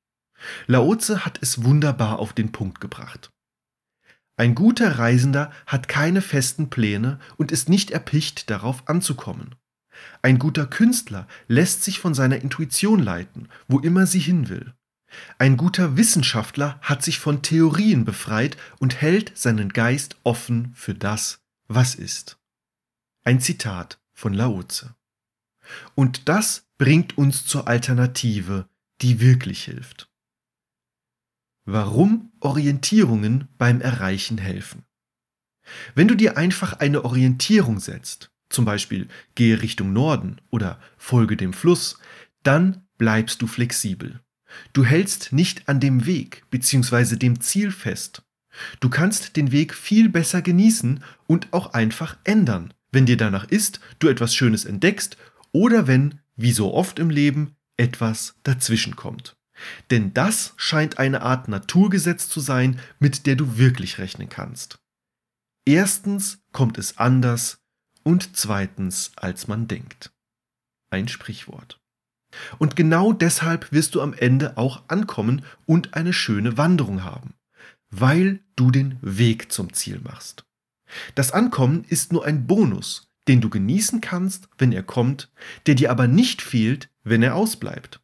Laoze 0.66 1.24
hat 1.24 1.38
es 1.40 1.64
wunderbar 1.64 2.18
auf 2.18 2.32
den 2.32 2.52
Punkt 2.52 2.80
gebracht. 2.80 3.30
Ein 4.36 4.54
guter 4.54 4.98
Reisender 4.98 5.52
hat 5.66 5.88
keine 5.88 6.22
festen 6.22 6.70
Pläne 6.70 7.20
und 7.36 7.52
ist 7.52 7.68
nicht 7.68 7.90
erpicht 7.90 8.50
darauf 8.50 8.88
anzukommen. 8.88 9.54
Ein 10.22 10.38
guter 10.38 10.66
Künstler 10.66 11.28
lässt 11.48 11.84
sich 11.84 11.98
von 12.00 12.14
seiner 12.14 12.40
Intuition 12.40 13.00
leiten, 13.00 13.48
wo 13.68 13.78
immer 13.78 14.06
sie 14.06 14.18
hin 14.18 14.48
will. 14.48 14.72
Ein 15.38 15.56
guter 15.56 15.96
Wissenschaftler 15.96 16.78
hat 16.80 17.02
sich 17.02 17.18
von 17.18 17.42
Theorien 17.42 18.04
befreit 18.04 18.56
und 18.78 19.00
hält 19.00 19.36
seinen 19.36 19.68
Geist 19.68 20.16
offen 20.24 20.72
für 20.74 20.94
das, 20.94 21.40
was 21.68 21.94
ist. 21.94 22.38
Ein 23.22 23.40
Zitat 23.40 24.00
von 24.12 24.32
Laoze. 24.32 24.94
Und 25.94 26.28
das 26.28 26.66
bringt 26.78 27.18
uns 27.18 27.46
zur 27.46 27.68
Alternative, 27.68 28.68
die 29.02 29.20
wirklich 29.20 29.64
hilft. 29.64 30.11
Warum 31.64 32.32
Orientierungen 32.40 33.48
beim 33.56 33.80
Erreichen 33.80 34.38
helfen. 34.38 34.84
Wenn 35.94 36.08
du 36.08 36.16
dir 36.16 36.36
einfach 36.36 36.72
eine 36.74 37.04
Orientierung 37.04 37.78
setzt, 37.78 38.32
zum 38.48 38.64
Beispiel 38.64 39.06
gehe 39.36 39.62
Richtung 39.62 39.92
Norden 39.92 40.40
oder 40.50 40.80
folge 40.96 41.36
dem 41.36 41.52
Fluss, 41.52 41.98
dann 42.42 42.82
bleibst 42.98 43.42
du 43.42 43.46
flexibel. 43.46 44.20
Du 44.72 44.84
hältst 44.84 45.32
nicht 45.32 45.68
an 45.68 45.78
dem 45.78 46.04
Weg 46.04 46.44
bzw. 46.50 47.16
dem 47.16 47.40
Ziel 47.40 47.70
fest. 47.70 48.22
Du 48.80 48.90
kannst 48.90 49.36
den 49.36 49.52
Weg 49.52 49.72
viel 49.72 50.08
besser 50.08 50.42
genießen 50.42 51.02
und 51.26 51.52
auch 51.52 51.72
einfach 51.72 52.18
ändern, 52.24 52.74
wenn 52.90 53.06
dir 53.06 53.16
danach 53.16 53.44
ist, 53.44 53.80
du 54.00 54.08
etwas 54.08 54.34
Schönes 54.34 54.64
entdeckst 54.64 55.16
oder 55.52 55.86
wenn, 55.86 56.20
wie 56.36 56.52
so 56.52 56.74
oft 56.74 56.98
im 56.98 57.08
Leben, 57.08 57.56
etwas 57.76 58.34
dazwischen 58.42 58.96
kommt. 58.96 59.36
Denn 59.90 60.14
das 60.14 60.54
scheint 60.56 60.98
eine 60.98 61.22
Art 61.22 61.48
Naturgesetz 61.48 62.28
zu 62.28 62.40
sein, 62.40 62.80
mit 62.98 63.26
der 63.26 63.36
du 63.36 63.58
wirklich 63.58 63.98
rechnen 63.98 64.28
kannst. 64.28 64.78
Erstens 65.64 66.42
kommt 66.52 66.78
es 66.78 66.98
anders 66.98 67.58
und 68.02 68.36
zweitens, 68.36 69.12
als 69.16 69.46
man 69.46 69.68
denkt. 69.68 70.12
Ein 70.90 71.08
Sprichwort. 71.08 71.80
Und 72.58 72.76
genau 72.76 73.12
deshalb 73.12 73.70
wirst 73.72 73.94
du 73.94 74.00
am 74.00 74.14
Ende 74.14 74.56
auch 74.56 74.82
ankommen 74.88 75.44
und 75.66 75.94
eine 75.94 76.12
schöne 76.12 76.56
Wanderung 76.56 77.04
haben, 77.04 77.34
weil 77.90 78.40
du 78.56 78.70
den 78.70 78.98
Weg 79.02 79.52
zum 79.52 79.72
Ziel 79.72 80.00
machst. 80.02 80.44
Das 81.14 81.32
Ankommen 81.32 81.84
ist 81.84 82.12
nur 82.12 82.24
ein 82.24 82.46
Bonus, 82.46 83.08
den 83.28 83.40
du 83.40 83.50
genießen 83.50 84.00
kannst, 84.00 84.48
wenn 84.58 84.72
er 84.72 84.82
kommt, 84.82 85.30
der 85.66 85.74
dir 85.74 85.90
aber 85.90 86.08
nicht 86.08 86.42
fehlt, 86.42 86.90
wenn 87.04 87.22
er 87.22 87.34
ausbleibt. 87.34 88.01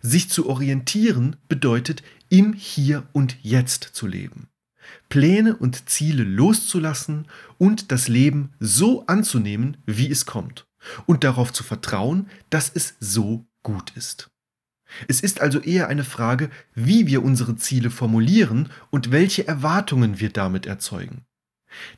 Sich 0.00 0.28
zu 0.30 0.48
orientieren 0.48 1.36
bedeutet, 1.48 2.02
im 2.28 2.52
Hier 2.52 3.06
und 3.12 3.36
Jetzt 3.42 3.84
zu 3.84 4.06
leben. 4.06 4.48
Pläne 5.08 5.56
und 5.56 5.88
Ziele 5.88 6.24
loszulassen 6.24 7.26
und 7.58 7.92
das 7.92 8.08
Leben 8.08 8.52
so 8.60 9.06
anzunehmen, 9.06 9.76
wie 9.86 10.10
es 10.10 10.26
kommt. 10.26 10.66
Und 11.06 11.24
darauf 11.24 11.52
zu 11.52 11.64
vertrauen, 11.64 12.28
dass 12.50 12.70
es 12.72 12.94
so 13.00 13.46
gut 13.62 13.92
ist. 13.96 14.30
Es 15.08 15.20
ist 15.20 15.40
also 15.40 15.60
eher 15.60 15.88
eine 15.88 16.04
Frage, 16.04 16.50
wie 16.74 17.06
wir 17.06 17.24
unsere 17.24 17.56
Ziele 17.56 17.90
formulieren 17.90 18.70
und 18.90 19.10
welche 19.10 19.46
Erwartungen 19.46 20.20
wir 20.20 20.30
damit 20.30 20.66
erzeugen. 20.66 21.24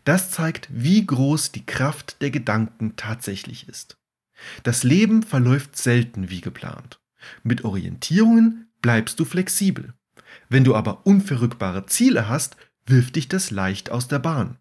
Das 0.04 0.30
zeigt, 0.30 0.68
wie 0.70 1.04
groß 1.04 1.52
die 1.52 1.66
Kraft 1.66 2.20
der 2.22 2.30
Gedanken 2.30 2.96
tatsächlich 2.96 3.68
ist. 3.68 3.98
Das 4.62 4.84
Leben 4.84 5.22
verläuft 5.22 5.76
selten 5.76 6.30
wie 6.30 6.40
geplant. 6.40 7.00
Mit 7.42 7.64
Orientierungen 7.64 8.68
bleibst 8.80 9.18
du 9.20 9.24
flexibel. 9.24 9.94
Wenn 10.48 10.64
du 10.64 10.74
aber 10.74 11.06
unverrückbare 11.06 11.86
Ziele 11.86 12.28
hast, 12.28 12.56
wirft 12.86 13.16
dich 13.16 13.28
das 13.28 13.50
leicht 13.50 13.90
aus 13.90 14.08
der 14.08 14.18
Bahn. 14.18 14.58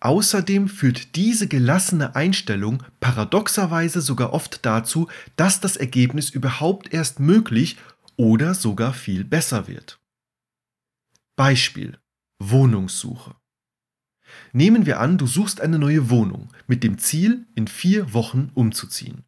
Außerdem 0.00 0.68
führt 0.68 1.16
diese 1.16 1.48
gelassene 1.48 2.14
Einstellung 2.14 2.82
paradoxerweise 3.00 4.00
sogar 4.00 4.32
oft 4.32 4.64
dazu, 4.64 5.08
dass 5.36 5.60
das 5.60 5.76
Ergebnis 5.76 6.30
überhaupt 6.30 6.92
erst 6.92 7.20
möglich 7.20 7.76
oder 8.16 8.54
sogar 8.54 8.94
viel 8.94 9.24
besser 9.24 9.68
wird. 9.68 9.98
Beispiel 11.36 11.98
Wohnungssuche. 12.38 13.34
Nehmen 14.52 14.86
wir 14.86 15.00
an, 15.00 15.18
du 15.18 15.26
suchst 15.26 15.60
eine 15.60 15.78
neue 15.78 16.10
Wohnung 16.10 16.52
mit 16.66 16.82
dem 16.82 16.98
Ziel, 16.98 17.46
in 17.54 17.68
vier 17.68 18.12
Wochen 18.12 18.50
umzuziehen. 18.54 19.24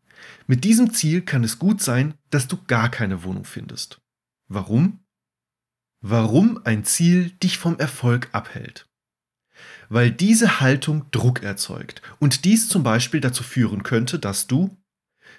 Mit 0.47 0.65
diesem 0.65 0.93
Ziel 0.93 1.23
kann 1.23 1.45
es 1.45 1.59
gut 1.59 1.83
sein, 1.83 2.15
dass 2.31 2.49
du 2.49 2.59
gar 2.67 2.91
keine 2.91 3.23
Wohnung 3.25 3.45
findest. 3.45 4.01
Warum? 4.49 5.01
Warum 6.01 6.61
ein 6.65 6.85
Ziel 6.85 7.31
dich 7.31 7.59
vom 7.59 7.79
Erfolg 7.79 8.29
abhält. 8.33 8.87
Weil 9.89 10.11
diese 10.11 10.61
Haltung 10.61 11.07
Druck 11.11 11.43
erzeugt 11.43 12.03
und 12.19 12.45
dies 12.45 12.69
zum 12.69 12.83
Beispiel 12.83 13.21
dazu 13.21 13.43
führen 13.43 13.83
könnte, 13.83 14.19
dass 14.19 14.47
du 14.47 14.77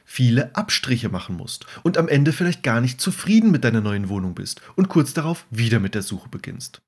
viele 0.06 0.56
Abstriche 0.56 1.10
machen 1.10 1.36
musst 1.36 1.66
und 1.84 1.98
am 1.98 2.08
Ende 2.08 2.32
vielleicht 2.32 2.64
gar 2.64 2.82
nicht 2.82 3.02
zufrieden 3.02 3.52
mit 3.52 3.64
deiner 3.64 3.82
neuen 3.82 4.10
Wohnung 4.10 4.36
bist 4.36 4.62
und 4.76 4.90
kurz 4.90 5.14
darauf 5.14 5.46
wieder 5.50 5.80
mit 5.80 5.96
der 5.96 6.04
Suche 6.04 6.30
beginnst. 6.30 6.82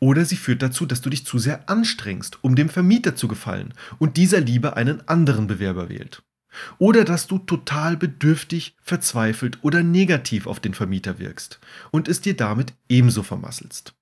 Oder 0.00 0.24
sie 0.24 0.36
führt 0.36 0.62
dazu, 0.62 0.86
dass 0.86 1.00
du 1.00 1.10
dich 1.10 1.26
zu 1.26 1.38
sehr 1.38 1.68
anstrengst, 1.68 2.38
um 2.42 2.54
dem 2.54 2.68
Vermieter 2.68 3.16
zu 3.16 3.28
gefallen 3.28 3.74
und 3.98 4.16
dieser 4.16 4.40
lieber 4.40 4.76
einen 4.76 5.06
anderen 5.08 5.46
Bewerber 5.46 5.88
wählt. 5.88 6.22
Oder 6.78 7.04
dass 7.04 7.26
du 7.26 7.38
total 7.38 7.96
bedürftig, 7.96 8.76
verzweifelt 8.82 9.58
oder 9.62 9.82
negativ 9.82 10.46
auf 10.46 10.60
den 10.60 10.74
Vermieter 10.74 11.18
wirkst 11.18 11.60
und 11.90 12.08
es 12.08 12.20
dir 12.20 12.36
damit 12.36 12.74
ebenso 12.88 13.22
vermasselst. 13.22 13.94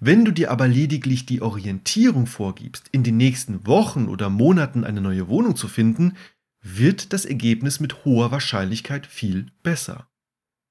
Wenn 0.00 0.24
du 0.24 0.32
dir 0.32 0.50
aber 0.50 0.68
lediglich 0.68 1.26
die 1.26 1.40
Orientierung 1.40 2.26
vorgibst, 2.26 2.88
in 2.90 3.02
den 3.02 3.16
nächsten 3.16 3.66
Wochen 3.66 4.08
oder 4.08 4.28
Monaten 4.28 4.84
eine 4.84 5.00
neue 5.00 5.28
Wohnung 5.28 5.56
zu 5.56 5.68
finden, 5.68 6.16
wird 6.60 7.12
das 7.12 7.24
Ergebnis 7.24 7.80
mit 7.80 8.04
hoher 8.04 8.30
Wahrscheinlichkeit 8.30 9.06
viel 9.06 9.46
besser. 9.62 10.08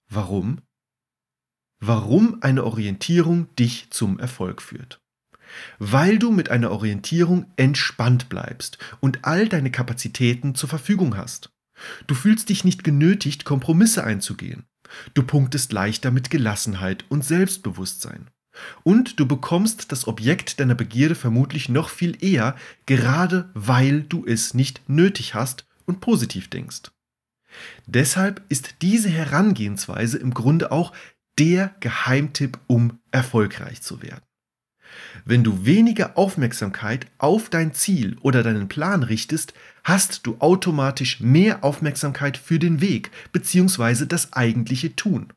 Warum? 0.10 0.62
Warum 1.80 2.38
eine 2.42 2.64
Orientierung 2.64 3.54
dich 3.56 3.90
zum 3.90 4.20
Erfolg 4.20 4.62
führt. 4.62 5.02
Weil 5.80 6.20
du 6.20 6.32
mit 6.32 6.50
einer 6.50 6.72
Orientierung 6.72 7.46
entspannt 7.56 8.30
bleibst 8.30 8.78
und 9.00 9.20
all 9.24 9.48
deine 9.48 9.72
Kapazitäten 9.72 10.56
zur 10.56 10.70
Verfügung 10.70 11.18
hast. 11.18 11.52
Du 12.08 12.16
fühlst 12.16 12.50
dich 12.50 12.64
nicht 12.64 12.84
genötigt, 12.84 13.46
Kompromisse 13.46 14.04
einzugehen. 14.04 14.66
Du 15.14 15.24
punktest 15.24 15.72
leichter 15.72 16.12
mit 16.12 16.30
Gelassenheit 16.30 17.06
und 17.10 17.24
Selbstbewusstsein. 17.24 18.30
Und 18.84 19.20
du 19.20 19.26
bekommst 19.26 19.92
das 19.92 20.08
Objekt 20.08 20.60
deiner 20.60 20.76
Begierde 20.76 21.16
vermutlich 21.16 21.70
noch 21.70 21.90
viel 21.90 22.22
eher, 22.24 22.56
gerade 22.86 23.50
weil 23.54 24.04
du 24.04 24.26
es 24.26 24.54
nicht 24.54 24.90
nötig 24.90 25.34
hast 25.34 25.66
und 25.86 26.02
positiv 26.02 26.50
denkst. 26.50 26.92
Deshalb 27.86 28.42
ist 28.50 28.76
diese 28.82 29.10
Herangehensweise 29.10 30.18
im 30.18 30.34
Grunde 30.34 30.72
auch 30.72 30.94
der 31.40 31.76
Geheimtipp, 31.80 32.60
um 32.68 33.00
erfolgreich 33.12 33.82
zu 33.82 34.02
werden. 34.02 34.24
Wenn 35.26 35.44
du 35.44 35.66
weniger 35.66 36.18
Aufmerksamkeit 36.18 37.08
auf 37.18 37.50
dein 37.50 37.74
Ziel 37.74 38.18
oder 38.22 38.44
deinen 38.44 38.68
Plan 38.68 39.04
richtest, 39.04 39.54
hast 39.84 40.26
du 40.26 40.38
automatisch 40.40 41.20
mehr 41.20 41.64
Aufmerksamkeit 41.64 42.38
für 42.38 42.60
den 42.60 42.82
Weg 42.82 43.12
bzw. 43.32 44.06
das 44.06 44.34
eigentliche 44.34 44.96
Tun. 44.96 45.34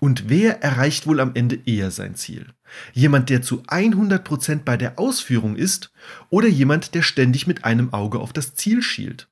Und 0.00 0.28
wer 0.28 0.62
erreicht 0.62 1.06
wohl 1.06 1.20
am 1.20 1.32
Ende 1.34 1.58
eher 1.64 1.90
sein 1.90 2.14
Ziel? 2.14 2.46
Jemand, 2.92 3.30
der 3.30 3.42
zu 3.42 3.62
100% 3.62 4.60
bei 4.64 4.76
der 4.76 4.98
Ausführung 4.98 5.56
ist 5.56 5.92
oder 6.30 6.48
jemand, 6.48 6.94
der 6.94 7.02
ständig 7.02 7.46
mit 7.46 7.64
einem 7.64 7.92
Auge 7.92 8.18
auf 8.18 8.32
das 8.32 8.54
Ziel 8.54 8.82
schielt? 8.82 9.28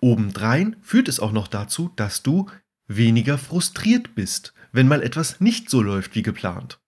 Obendrein 0.00 0.76
führt 0.80 1.08
es 1.08 1.20
auch 1.20 1.32
noch 1.32 1.48
dazu, 1.48 1.90
dass 1.96 2.22
du 2.22 2.46
weniger 2.86 3.38
frustriert 3.38 4.14
bist, 4.14 4.54
wenn 4.72 4.88
mal 4.88 5.02
etwas 5.02 5.40
nicht 5.40 5.70
so 5.70 5.82
läuft 5.82 6.14
wie 6.14 6.22
geplant, 6.22 6.80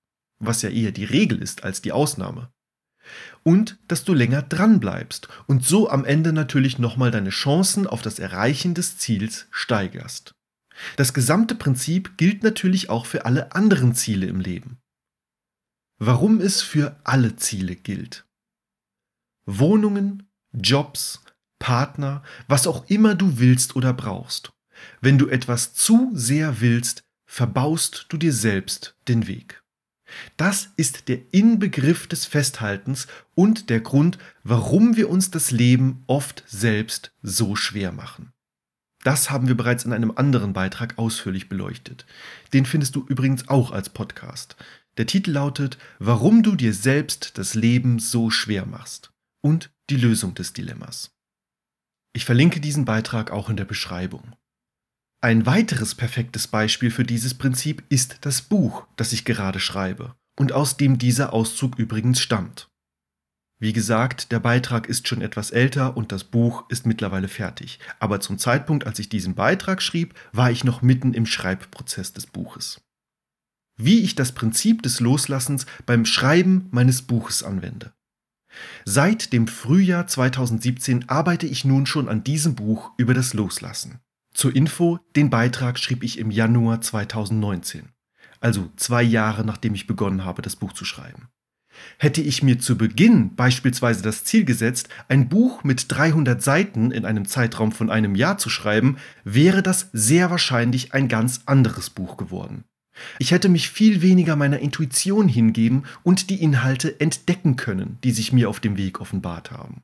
was 0.42 0.62
ja 0.62 0.70
eher 0.70 0.92
die 0.92 1.04
Regel 1.04 1.40
ist 1.40 1.64
als 1.64 1.80
die 1.80 1.92
Ausnahme. 1.92 2.52
Und 3.42 3.78
dass 3.88 4.04
du 4.04 4.14
länger 4.14 4.42
dran 4.42 4.78
bleibst 4.78 5.28
und 5.46 5.64
so 5.64 5.90
am 5.90 6.04
Ende 6.04 6.32
natürlich 6.32 6.78
nochmal 6.78 7.10
deine 7.10 7.30
Chancen 7.30 7.86
auf 7.86 8.02
das 8.02 8.18
Erreichen 8.18 8.74
des 8.74 8.98
Ziels 8.98 9.48
steigerst. 9.50 10.34
Das 10.96 11.12
gesamte 11.12 11.54
Prinzip 11.54 12.16
gilt 12.16 12.42
natürlich 12.42 12.90
auch 12.90 13.06
für 13.06 13.24
alle 13.24 13.54
anderen 13.54 13.94
Ziele 13.94 14.26
im 14.26 14.40
Leben. 14.40 14.78
Warum 15.98 16.40
es 16.40 16.62
für 16.62 16.96
alle 17.04 17.36
Ziele 17.36 17.76
gilt. 17.76 18.24
Wohnungen, 19.46 20.28
Jobs, 20.52 21.22
Partner, 21.58 22.22
was 22.48 22.66
auch 22.66 22.88
immer 22.88 23.14
du 23.14 23.38
willst 23.38 23.76
oder 23.76 23.92
brauchst. 23.92 24.52
Wenn 25.00 25.18
du 25.18 25.28
etwas 25.28 25.74
zu 25.74 26.10
sehr 26.14 26.60
willst, 26.60 27.04
verbaust 27.24 28.06
du 28.08 28.16
dir 28.16 28.32
selbst 28.32 28.96
den 29.08 29.26
Weg. 29.26 29.61
Das 30.36 30.70
ist 30.76 31.08
der 31.08 31.18
Inbegriff 31.32 32.06
des 32.06 32.26
Festhaltens 32.26 33.06
und 33.34 33.70
der 33.70 33.80
Grund, 33.80 34.18
warum 34.44 34.96
wir 34.96 35.10
uns 35.10 35.30
das 35.30 35.50
Leben 35.50 36.04
oft 36.06 36.44
selbst 36.46 37.12
so 37.22 37.56
schwer 37.56 37.92
machen. 37.92 38.32
Das 39.04 39.30
haben 39.30 39.48
wir 39.48 39.56
bereits 39.56 39.84
in 39.84 39.92
einem 39.92 40.12
anderen 40.14 40.52
Beitrag 40.52 40.98
ausführlich 40.98 41.48
beleuchtet. 41.48 42.06
Den 42.52 42.66
findest 42.66 42.94
du 42.94 43.04
übrigens 43.08 43.48
auch 43.48 43.72
als 43.72 43.88
Podcast. 43.88 44.56
Der 44.96 45.06
Titel 45.06 45.32
lautet 45.32 45.78
Warum 45.98 46.42
du 46.42 46.54
dir 46.54 46.72
selbst 46.72 47.38
das 47.38 47.54
Leben 47.54 47.98
so 47.98 48.30
schwer 48.30 48.66
machst 48.66 49.12
und 49.40 49.70
die 49.90 49.96
Lösung 49.96 50.34
des 50.34 50.52
Dilemmas. 50.52 51.10
Ich 52.12 52.24
verlinke 52.24 52.60
diesen 52.60 52.84
Beitrag 52.84 53.30
auch 53.30 53.48
in 53.48 53.56
der 53.56 53.64
Beschreibung. 53.64 54.36
Ein 55.24 55.46
weiteres 55.46 55.94
perfektes 55.94 56.48
Beispiel 56.48 56.90
für 56.90 57.04
dieses 57.04 57.34
Prinzip 57.34 57.84
ist 57.88 58.18
das 58.22 58.42
Buch, 58.42 58.88
das 58.96 59.12
ich 59.12 59.24
gerade 59.24 59.60
schreibe 59.60 60.16
und 60.36 60.50
aus 60.50 60.76
dem 60.76 60.98
dieser 60.98 61.32
Auszug 61.32 61.78
übrigens 61.78 62.18
stammt. 62.18 62.68
Wie 63.60 63.72
gesagt, 63.72 64.32
der 64.32 64.40
Beitrag 64.40 64.88
ist 64.88 65.06
schon 65.06 65.22
etwas 65.22 65.52
älter 65.52 65.96
und 65.96 66.10
das 66.10 66.24
Buch 66.24 66.68
ist 66.70 66.86
mittlerweile 66.86 67.28
fertig, 67.28 67.78
aber 68.00 68.18
zum 68.18 68.36
Zeitpunkt, 68.36 68.84
als 68.84 68.98
ich 68.98 69.08
diesen 69.08 69.36
Beitrag 69.36 69.80
schrieb, 69.80 70.12
war 70.32 70.50
ich 70.50 70.64
noch 70.64 70.82
mitten 70.82 71.14
im 71.14 71.26
Schreibprozess 71.26 72.12
des 72.12 72.26
Buches. 72.26 72.80
Wie 73.76 74.00
ich 74.00 74.16
das 74.16 74.32
Prinzip 74.32 74.82
des 74.82 74.98
Loslassens 74.98 75.66
beim 75.86 76.04
Schreiben 76.04 76.66
meines 76.72 77.02
Buches 77.02 77.44
anwende. 77.44 77.92
Seit 78.84 79.32
dem 79.32 79.46
Frühjahr 79.46 80.08
2017 80.08 81.08
arbeite 81.08 81.46
ich 81.46 81.64
nun 81.64 81.86
schon 81.86 82.08
an 82.08 82.24
diesem 82.24 82.56
Buch 82.56 82.90
über 82.96 83.14
das 83.14 83.34
Loslassen. 83.34 84.00
Zur 84.34 84.56
Info, 84.56 84.98
den 85.14 85.30
Beitrag 85.30 85.78
schrieb 85.78 86.02
ich 86.02 86.18
im 86.18 86.30
Januar 86.30 86.80
2019, 86.80 87.90
also 88.40 88.70
zwei 88.76 89.02
Jahre 89.02 89.44
nachdem 89.44 89.74
ich 89.74 89.86
begonnen 89.86 90.24
habe, 90.24 90.42
das 90.42 90.56
Buch 90.56 90.72
zu 90.72 90.84
schreiben. 90.84 91.28
Hätte 91.98 92.20
ich 92.20 92.42
mir 92.42 92.58
zu 92.58 92.76
Beginn 92.76 93.34
beispielsweise 93.34 94.02
das 94.02 94.24
Ziel 94.24 94.44
gesetzt, 94.44 94.88
ein 95.08 95.28
Buch 95.28 95.64
mit 95.64 95.86
300 95.88 96.42
Seiten 96.42 96.90
in 96.90 97.04
einem 97.04 97.26
Zeitraum 97.26 97.72
von 97.72 97.90
einem 97.90 98.14
Jahr 98.14 98.38
zu 98.38 98.50
schreiben, 98.50 98.96
wäre 99.24 99.62
das 99.62 99.88
sehr 99.92 100.30
wahrscheinlich 100.30 100.92
ein 100.92 101.08
ganz 101.08 101.42
anderes 101.46 101.90
Buch 101.90 102.16
geworden. 102.16 102.64
Ich 103.18 103.32
hätte 103.32 103.48
mich 103.48 103.70
viel 103.70 104.02
weniger 104.02 104.36
meiner 104.36 104.58
Intuition 104.58 105.28
hingeben 105.28 105.84
und 106.02 106.28
die 106.28 106.42
Inhalte 106.42 107.00
entdecken 107.00 107.56
können, 107.56 107.98
die 108.04 108.12
sich 108.12 108.32
mir 108.32 108.50
auf 108.50 108.60
dem 108.60 108.76
Weg 108.76 109.00
offenbart 109.00 109.50
haben. 109.50 109.82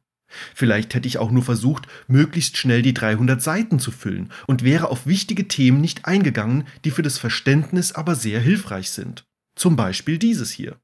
Vielleicht 0.54 0.94
hätte 0.94 1.08
ich 1.08 1.18
auch 1.18 1.30
nur 1.30 1.42
versucht, 1.42 1.86
möglichst 2.06 2.56
schnell 2.56 2.82
die 2.82 2.94
300 2.94 3.42
Seiten 3.42 3.78
zu 3.78 3.90
füllen 3.90 4.30
und 4.46 4.62
wäre 4.62 4.90
auf 4.90 5.06
wichtige 5.06 5.48
Themen 5.48 5.80
nicht 5.80 6.04
eingegangen, 6.04 6.66
die 6.84 6.90
für 6.90 7.02
das 7.02 7.18
Verständnis 7.18 7.92
aber 7.92 8.14
sehr 8.14 8.40
hilfreich 8.40 8.90
sind. 8.90 9.24
Zum 9.56 9.76
Beispiel 9.76 10.18
dieses 10.18 10.50
hier. 10.50 10.76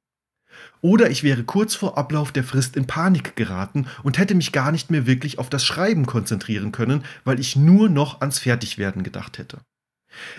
Oder 0.80 1.10
ich 1.10 1.22
wäre 1.22 1.44
kurz 1.44 1.74
vor 1.74 1.98
Ablauf 1.98 2.32
der 2.32 2.44
Frist 2.44 2.76
in 2.76 2.86
Panik 2.86 3.36
geraten 3.36 3.86
und 4.02 4.18
hätte 4.18 4.34
mich 4.34 4.52
gar 4.52 4.72
nicht 4.72 4.90
mehr 4.90 5.06
wirklich 5.06 5.38
auf 5.38 5.50
das 5.50 5.64
Schreiben 5.64 6.06
konzentrieren 6.06 6.72
können, 6.72 7.04
weil 7.24 7.40
ich 7.40 7.56
nur 7.56 7.88
noch 7.88 8.20
ans 8.20 8.38
Fertigwerden 8.38 9.02
gedacht 9.02 9.38
hätte. 9.38 9.60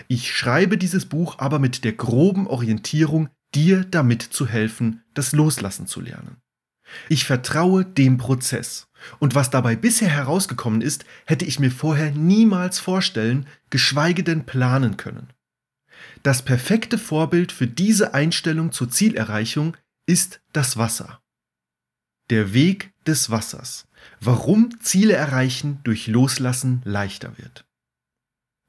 Ich 0.08 0.34
schreibe 0.34 0.78
dieses 0.78 1.06
Buch 1.06 1.38
aber 1.38 1.58
mit 1.58 1.84
der 1.84 1.92
groben 1.92 2.46
Orientierung, 2.46 3.28
dir 3.54 3.84
damit 3.84 4.22
zu 4.22 4.46
helfen, 4.46 5.02
das 5.14 5.32
Loslassen 5.32 5.86
zu 5.86 6.00
lernen. 6.00 6.36
Ich 7.08 7.24
vertraue 7.24 7.84
dem 7.84 8.18
Prozess. 8.18 8.88
Und 9.18 9.34
was 9.34 9.50
dabei 9.50 9.76
bisher 9.76 10.08
herausgekommen 10.08 10.80
ist, 10.80 11.04
hätte 11.26 11.44
ich 11.44 11.60
mir 11.60 11.70
vorher 11.70 12.10
niemals 12.10 12.78
vorstellen, 12.78 13.46
geschweige 13.70 14.24
denn 14.24 14.46
planen 14.46 14.96
können. 14.96 15.32
Das 16.22 16.42
perfekte 16.42 16.98
Vorbild 16.98 17.52
für 17.52 17.66
diese 17.66 18.14
Einstellung 18.14 18.72
zur 18.72 18.90
Zielerreichung 18.90 19.76
ist 20.06 20.40
das 20.52 20.76
Wasser. 20.76 21.20
Der 22.30 22.52
Weg 22.52 22.92
des 23.06 23.30
Wassers. 23.30 23.86
Warum 24.20 24.80
Ziele 24.80 25.14
erreichen 25.14 25.80
durch 25.84 26.06
Loslassen 26.06 26.82
leichter 26.84 27.38
wird. 27.38 27.64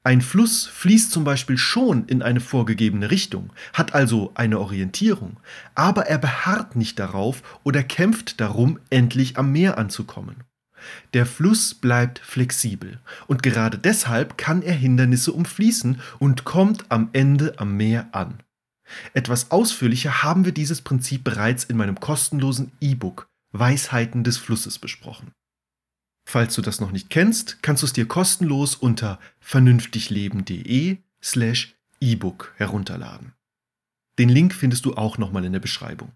Ein 0.04 0.22
Fluss 0.22 0.66
fließt 0.66 1.10
zum 1.10 1.24
Beispiel 1.24 1.58
schon 1.58 2.06
in 2.06 2.22
eine 2.22 2.40
vorgegebene 2.40 3.10
Richtung, 3.10 3.52
hat 3.72 3.94
also 3.94 4.32
eine 4.34 4.58
Orientierung, 4.58 5.38
aber 5.74 6.06
er 6.06 6.18
beharrt 6.18 6.76
nicht 6.76 6.98
darauf 6.98 7.42
oder 7.64 7.82
kämpft 7.82 8.40
darum, 8.40 8.78
endlich 8.90 9.36
am 9.36 9.52
Meer 9.52 9.76
anzukommen. 9.76 10.44
Der 11.12 11.26
Fluss 11.26 11.74
bleibt 11.74 12.20
flexibel 12.20 13.00
und 13.26 13.42
gerade 13.42 13.78
deshalb 13.78 14.38
kann 14.38 14.62
er 14.62 14.74
Hindernisse 14.74 15.32
umfließen 15.32 16.00
und 16.18 16.44
kommt 16.44 16.86
am 16.90 17.10
Ende 17.12 17.58
am 17.58 17.76
Meer 17.76 18.08
an. 18.12 18.42
Etwas 19.12 19.50
ausführlicher 19.50 20.22
haben 20.22 20.44
wir 20.44 20.52
dieses 20.52 20.80
Prinzip 20.80 21.24
bereits 21.24 21.64
in 21.64 21.76
meinem 21.76 22.00
kostenlosen 22.00 22.72
E-Book 22.80 23.28
Weisheiten 23.52 24.24
des 24.24 24.38
Flusses 24.38 24.78
besprochen. 24.78 25.32
Falls 26.30 26.54
du 26.56 26.60
das 26.60 26.78
noch 26.78 26.90
nicht 26.90 27.08
kennst, 27.08 27.62
kannst 27.62 27.82
du 27.82 27.86
es 27.86 27.94
dir 27.94 28.06
kostenlos 28.06 28.74
unter 28.74 29.18
vernünftigleben.de 29.40 30.98
slash 31.22 31.74
ebook 32.00 32.52
herunterladen. 32.56 33.32
Den 34.18 34.28
Link 34.28 34.52
findest 34.52 34.84
du 34.84 34.92
auch 34.92 35.16
nochmal 35.16 35.46
in 35.46 35.54
der 35.54 35.60
Beschreibung. 35.60 36.12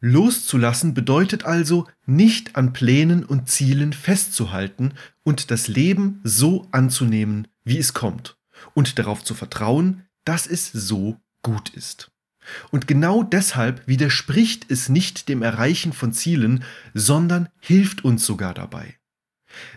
Loszulassen 0.00 0.94
bedeutet 0.94 1.44
also, 1.44 1.86
nicht 2.06 2.56
an 2.56 2.72
Plänen 2.72 3.22
und 3.26 3.46
Zielen 3.50 3.92
festzuhalten 3.92 4.94
und 5.22 5.50
das 5.50 5.68
Leben 5.68 6.22
so 6.24 6.66
anzunehmen, 6.72 7.46
wie 7.62 7.76
es 7.76 7.92
kommt, 7.92 8.38
und 8.72 8.98
darauf 8.98 9.22
zu 9.22 9.34
vertrauen, 9.34 10.06
dass 10.24 10.46
es 10.46 10.72
so 10.72 11.20
gut 11.42 11.68
ist. 11.68 12.10
Und 12.70 12.86
genau 12.88 13.22
deshalb 13.22 13.86
widerspricht 13.86 14.70
es 14.70 14.88
nicht 14.88 15.28
dem 15.28 15.42
Erreichen 15.42 15.92
von 15.92 16.14
Zielen, 16.14 16.64
sondern 16.94 17.50
hilft 17.60 18.02
uns 18.02 18.24
sogar 18.24 18.54
dabei. 18.54 18.96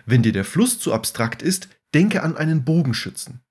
Wenn 0.06 0.24
dir 0.24 0.34
der 0.34 0.46
Fluss 0.46 0.80
zu 0.80 0.94
abstrakt 0.94 1.42
ist, 1.42 1.70
denke 1.94 2.24
an 2.24 2.38
einen 2.38 2.64
Bogenschützen. 2.64 3.42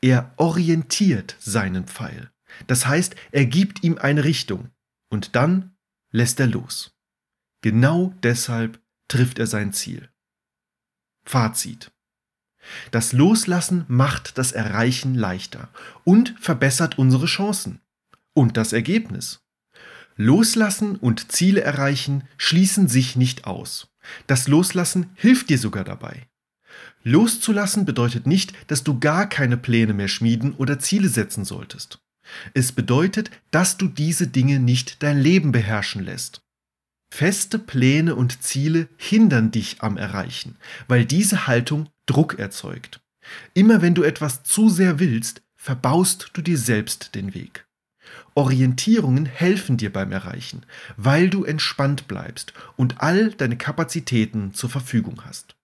Er 0.00 0.32
orientiert 0.36 1.36
seinen 1.38 1.86
Pfeil. 1.86 2.30
Das 2.66 2.86
heißt, 2.86 3.14
er 3.32 3.46
gibt 3.46 3.84
ihm 3.84 3.98
eine 3.98 4.24
Richtung 4.24 4.70
und 5.08 5.36
dann 5.36 5.76
lässt 6.10 6.40
er 6.40 6.46
los. 6.46 6.96
Genau 7.62 8.14
deshalb 8.22 8.80
trifft 9.08 9.38
er 9.38 9.46
sein 9.46 9.72
Ziel. 9.72 10.08
Fazit. 11.24 11.92
Das 12.90 13.12
Loslassen 13.12 13.84
macht 13.88 14.38
das 14.38 14.52
Erreichen 14.52 15.14
leichter 15.14 15.68
und 16.04 16.34
verbessert 16.40 16.98
unsere 16.98 17.26
Chancen. 17.26 17.80
Und 18.32 18.56
das 18.56 18.72
Ergebnis. 18.72 19.40
Loslassen 20.16 20.96
und 20.96 21.32
Ziele 21.32 21.62
erreichen 21.62 22.28
schließen 22.36 22.88
sich 22.88 23.16
nicht 23.16 23.46
aus. 23.46 23.89
Das 24.26 24.48
Loslassen 24.48 25.10
hilft 25.14 25.50
dir 25.50 25.58
sogar 25.58 25.84
dabei. 25.84 26.26
Loszulassen 27.02 27.84
bedeutet 27.84 28.26
nicht, 28.26 28.52
dass 28.70 28.84
du 28.84 28.98
gar 28.98 29.28
keine 29.28 29.56
Pläne 29.56 29.94
mehr 29.94 30.08
schmieden 30.08 30.54
oder 30.54 30.78
Ziele 30.78 31.08
setzen 31.08 31.44
solltest. 31.44 31.98
Es 32.54 32.72
bedeutet, 32.72 33.30
dass 33.50 33.76
du 33.76 33.88
diese 33.88 34.26
Dinge 34.26 34.60
nicht 34.60 35.02
dein 35.02 35.18
Leben 35.18 35.52
beherrschen 35.52 36.04
lässt. 36.04 36.42
Feste 37.12 37.58
Pläne 37.58 38.14
und 38.14 38.42
Ziele 38.42 38.88
hindern 38.96 39.50
dich 39.50 39.82
am 39.82 39.96
Erreichen, 39.96 40.56
weil 40.86 41.04
diese 41.04 41.46
Haltung 41.46 41.88
Druck 42.06 42.38
erzeugt. 42.38 43.00
Immer 43.52 43.82
wenn 43.82 43.94
du 43.94 44.02
etwas 44.02 44.44
zu 44.44 44.68
sehr 44.68 45.00
willst, 45.00 45.42
verbaust 45.56 46.30
du 46.34 46.42
dir 46.42 46.58
selbst 46.58 47.14
den 47.14 47.34
Weg. 47.34 47.66
Orientierungen 48.34 49.26
helfen 49.26 49.76
dir 49.76 49.92
beim 49.92 50.12
Erreichen, 50.12 50.64
weil 50.96 51.30
du 51.30 51.44
entspannt 51.44 52.08
bleibst 52.08 52.52
und 52.76 53.00
all 53.00 53.32
deine 53.32 53.56
Kapazitäten 53.56 54.54
zur 54.54 54.70
Verfügung 54.70 55.24
hast. 55.24 55.56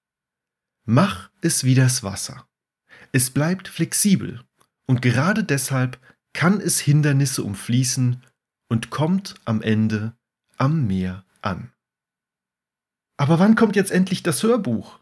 Mach 0.85 1.31
es 1.40 1.64
wie 1.64 1.74
das 1.74 2.02
Wasser. 2.02 2.46
Es 3.12 3.31
bleibt 3.31 3.68
flexibel 3.68 4.42
und 4.87 5.02
gerade 5.02 5.44
deshalb 5.44 5.98
kann 6.33 6.61
es 6.61 6.81
Hindernisse 6.81 7.42
umfließen 7.42 8.22
und 8.68 8.90
kommt 8.90 9.35
am 9.44 9.62
Ende 9.62 10.16
am 10.59 10.87
Meer 10.87 11.24
an. 11.42 11.72
Aber 13.16 13.38
wann 13.38 13.55
kommt 13.55 13.76
jetzt 13.76 13.90
endlich 13.90 14.22
das 14.22 14.42
Hörbuch? 14.42 15.00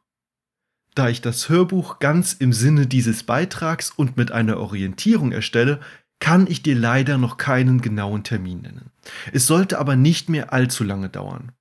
Da 0.94 1.08
ich 1.08 1.20
das 1.20 1.48
Hörbuch 1.48 1.98
ganz 1.98 2.34
im 2.34 2.52
Sinne 2.52 2.86
dieses 2.86 3.24
Beitrags 3.24 3.90
und 3.90 4.16
mit 4.16 4.30
einer 4.30 4.58
Orientierung 4.58 5.32
erstelle, 5.32 5.80
kann 6.20 6.46
ich 6.46 6.62
dir 6.62 6.74
leider 6.74 7.18
noch 7.18 7.36
keinen 7.36 7.80
genauen 7.80 8.24
Termin 8.24 8.62
nennen. 8.62 8.90
Es 9.32 9.46
sollte 9.46 9.78
aber 9.78 9.96
nicht 9.96 10.28
mehr 10.28 10.52
allzu 10.52 10.84
lange 10.84 11.08
dauern. 11.08 11.52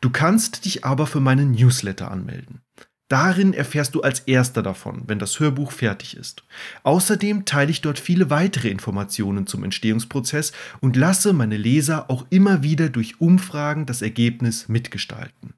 Du 0.00 0.10
kannst 0.10 0.64
dich 0.64 0.84
aber 0.84 1.06
für 1.06 1.20
meinen 1.20 1.52
Newsletter 1.52 2.10
anmelden. 2.10 2.60
Darin 3.08 3.52
erfährst 3.52 3.94
du 3.94 4.00
als 4.00 4.20
erster 4.20 4.62
davon, 4.62 5.02
wenn 5.06 5.18
das 5.18 5.38
Hörbuch 5.38 5.72
fertig 5.72 6.16
ist. 6.16 6.42
Außerdem 6.84 7.44
teile 7.44 7.70
ich 7.70 7.82
dort 7.82 7.98
viele 7.98 8.30
weitere 8.30 8.70
Informationen 8.70 9.46
zum 9.46 9.62
Entstehungsprozess 9.62 10.52
und 10.80 10.96
lasse 10.96 11.32
meine 11.34 11.58
Leser 11.58 12.10
auch 12.10 12.26
immer 12.30 12.62
wieder 12.62 12.88
durch 12.88 13.20
Umfragen 13.20 13.84
das 13.84 14.00
Ergebnis 14.00 14.68
mitgestalten. 14.68 15.54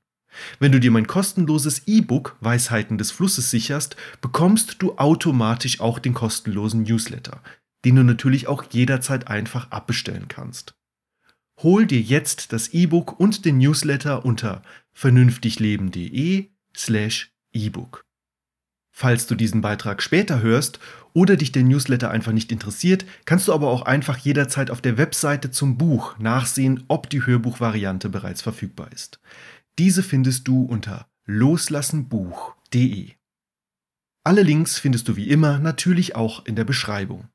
Wenn 0.59 0.73
du 0.73 0.81
dir 0.81 0.91
mein 0.91 1.07
kostenloses 1.07 1.83
E-Book 1.87 2.37
Weisheiten 2.41 2.99
des 2.99 3.11
Flusses 3.11 3.51
sicherst, 3.51 3.97
bekommst 4.21 4.83
du 4.83 4.97
automatisch 4.99 5.81
auch 5.81 5.99
den 5.99 6.15
kostenlosen 6.15 6.83
Newsletter, 6.83 7.41
den 7.87 7.95
du 7.95 8.03
natürlich 8.03 8.49
auch 8.49 8.65
jederzeit 8.69 9.29
einfach 9.29 9.71
abbestellen 9.71 10.27
kannst. 10.27 10.75
Hol 11.63 11.87
dir 11.87 12.01
jetzt 12.01 12.53
das 12.53 12.75
E-Book 12.75 13.21
und 13.21 13.45
den 13.45 13.59
Newsletter 13.59 14.25
unter 14.25 14.63
vernünftigleben.de 14.93 16.51
slash 16.77 17.33
E-Book. 17.53 18.05
Falls 18.93 19.29
du 19.29 19.37
diesen 19.37 19.61
Beitrag 19.61 20.03
später 20.03 20.41
hörst 20.41 20.81
oder 21.13 21.37
dich 21.37 21.53
der 21.53 21.63
Newsletter 21.63 22.11
einfach 22.11 22.33
nicht 22.33 22.51
interessiert, 22.51 23.07
kannst 23.25 23.47
du 23.47 23.53
aber 23.53 23.69
auch 23.69 23.83
einfach 23.83 24.19
jederzeit 24.19 24.73
auf 24.73 24.81
der 24.81 24.99
Webseite 24.99 25.53
zum 25.53 25.79
Buch 25.79 26.19
nachsehen, 26.19 26.83
ob 26.89 27.09
die 27.09 27.25
Hörbuchvariante 27.25 28.09
bereits 28.09 28.43
verfügbar 28.43 28.91
ist. 28.91 29.21
Diese 29.79 30.03
findest 30.03 30.49
du 30.49 30.63
unter 30.65 31.07
loslassenbuch.de. 31.27 33.13
Alle 34.25 34.43
Links 34.43 34.81
findest 34.81 35.07
du 35.07 35.15
wie 35.15 35.29
immer 35.29 35.61
natürlich 35.61 36.17
auch 36.17 36.45
in 36.47 36.57
der 36.57 36.65
Beschreibung. 36.65 37.29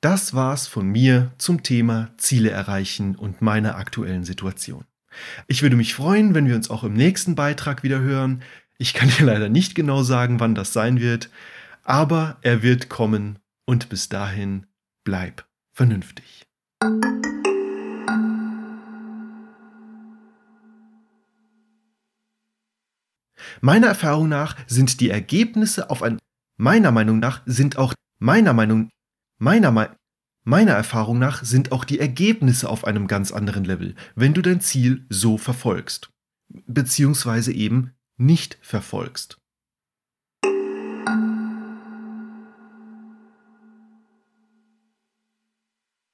Das 0.00 0.32
war's 0.32 0.68
von 0.68 0.86
mir 0.86 1.32
zum 1.38 1.64
Thema 1.64 2.10
Ziele 2.18 2.50
erreichen 2.50 3.16
und 3.16 3.42
meiner 3.42 3.74
aktuellen 3.74 4.22
Situation. 4.22 4.84
Ich 5.48 5.62
würde 5.62 5.74
mich 5.74 5.92
freuen, 5.92 6.34
wenn 6.34 6.46
wir 6.46 6.54
uns 6.54 6.70
auch 6.70 6.84
im 6.84 6.92
nächsten 6.92 7.34
Beitrag 7.34 7.82
wieder 7.82 7.98
hören. 7.98 8.42
Ich 8.78 8.94
kann 8.94 9.08
dir 9.18 9.26
leider 9.26 9.48
nicht 9.48 9.74
genau 9.74 10.04
sagen, 10.04 10.38
wann 10.38 10.54
das 10.54 10.72
sein 10.72 11.00
wird, 11.00 11.30
aber 11.82 12.36
er 12.42 12.62
wird 12.62 12.88
kommen 12.88 13.40
und 13.64 13.88
bis 13.88 14.08
dahin 14.08 14.66
bleib 15.02 15.44
vernünftig. 15.72 16.46
Meiner 23.60 23.88
Erfahrung 23.88 24.28
nach 24.28 24.54
sind 24.68 25.00
die 25.00 25.10
Ergebnisse 25.10 25.90
auf 25.90 26.04
ein 26.04 26.18
meiner 26.56 26.92
Meinung 26.92 27.18
nach 27.18 27.42
sind 27.46 27.78
auch 27.78 27.94
meiner 28.20 28.52
Meinung 28.52 28.90
meiner 29.38 29.96
meiner 30.44 30.72
Erfahrung 30.72 31.18
nach 31.18 31.44
sind 31.44 31.72
auch 31.72 31.84
die 31.84 31.98
Ergebnisse 31.98 32.70
auf 32.70 32.84
einem 32.84 33.06
ganz 33.06 33.32
anderen 33.32 33.64
Level, 33.64 33.94
wenn 34.14 34.32
du 34.32 34.40
dein 34.40 34.60
Ziel 34.60 35.04
so 35.10 35.36
verfolgst, 35.36 36.10
beziehungsweise 36.66 37.52
eben 37.52 37.92
nicht 38.16 38.58
verfolgst. 38.62 39.38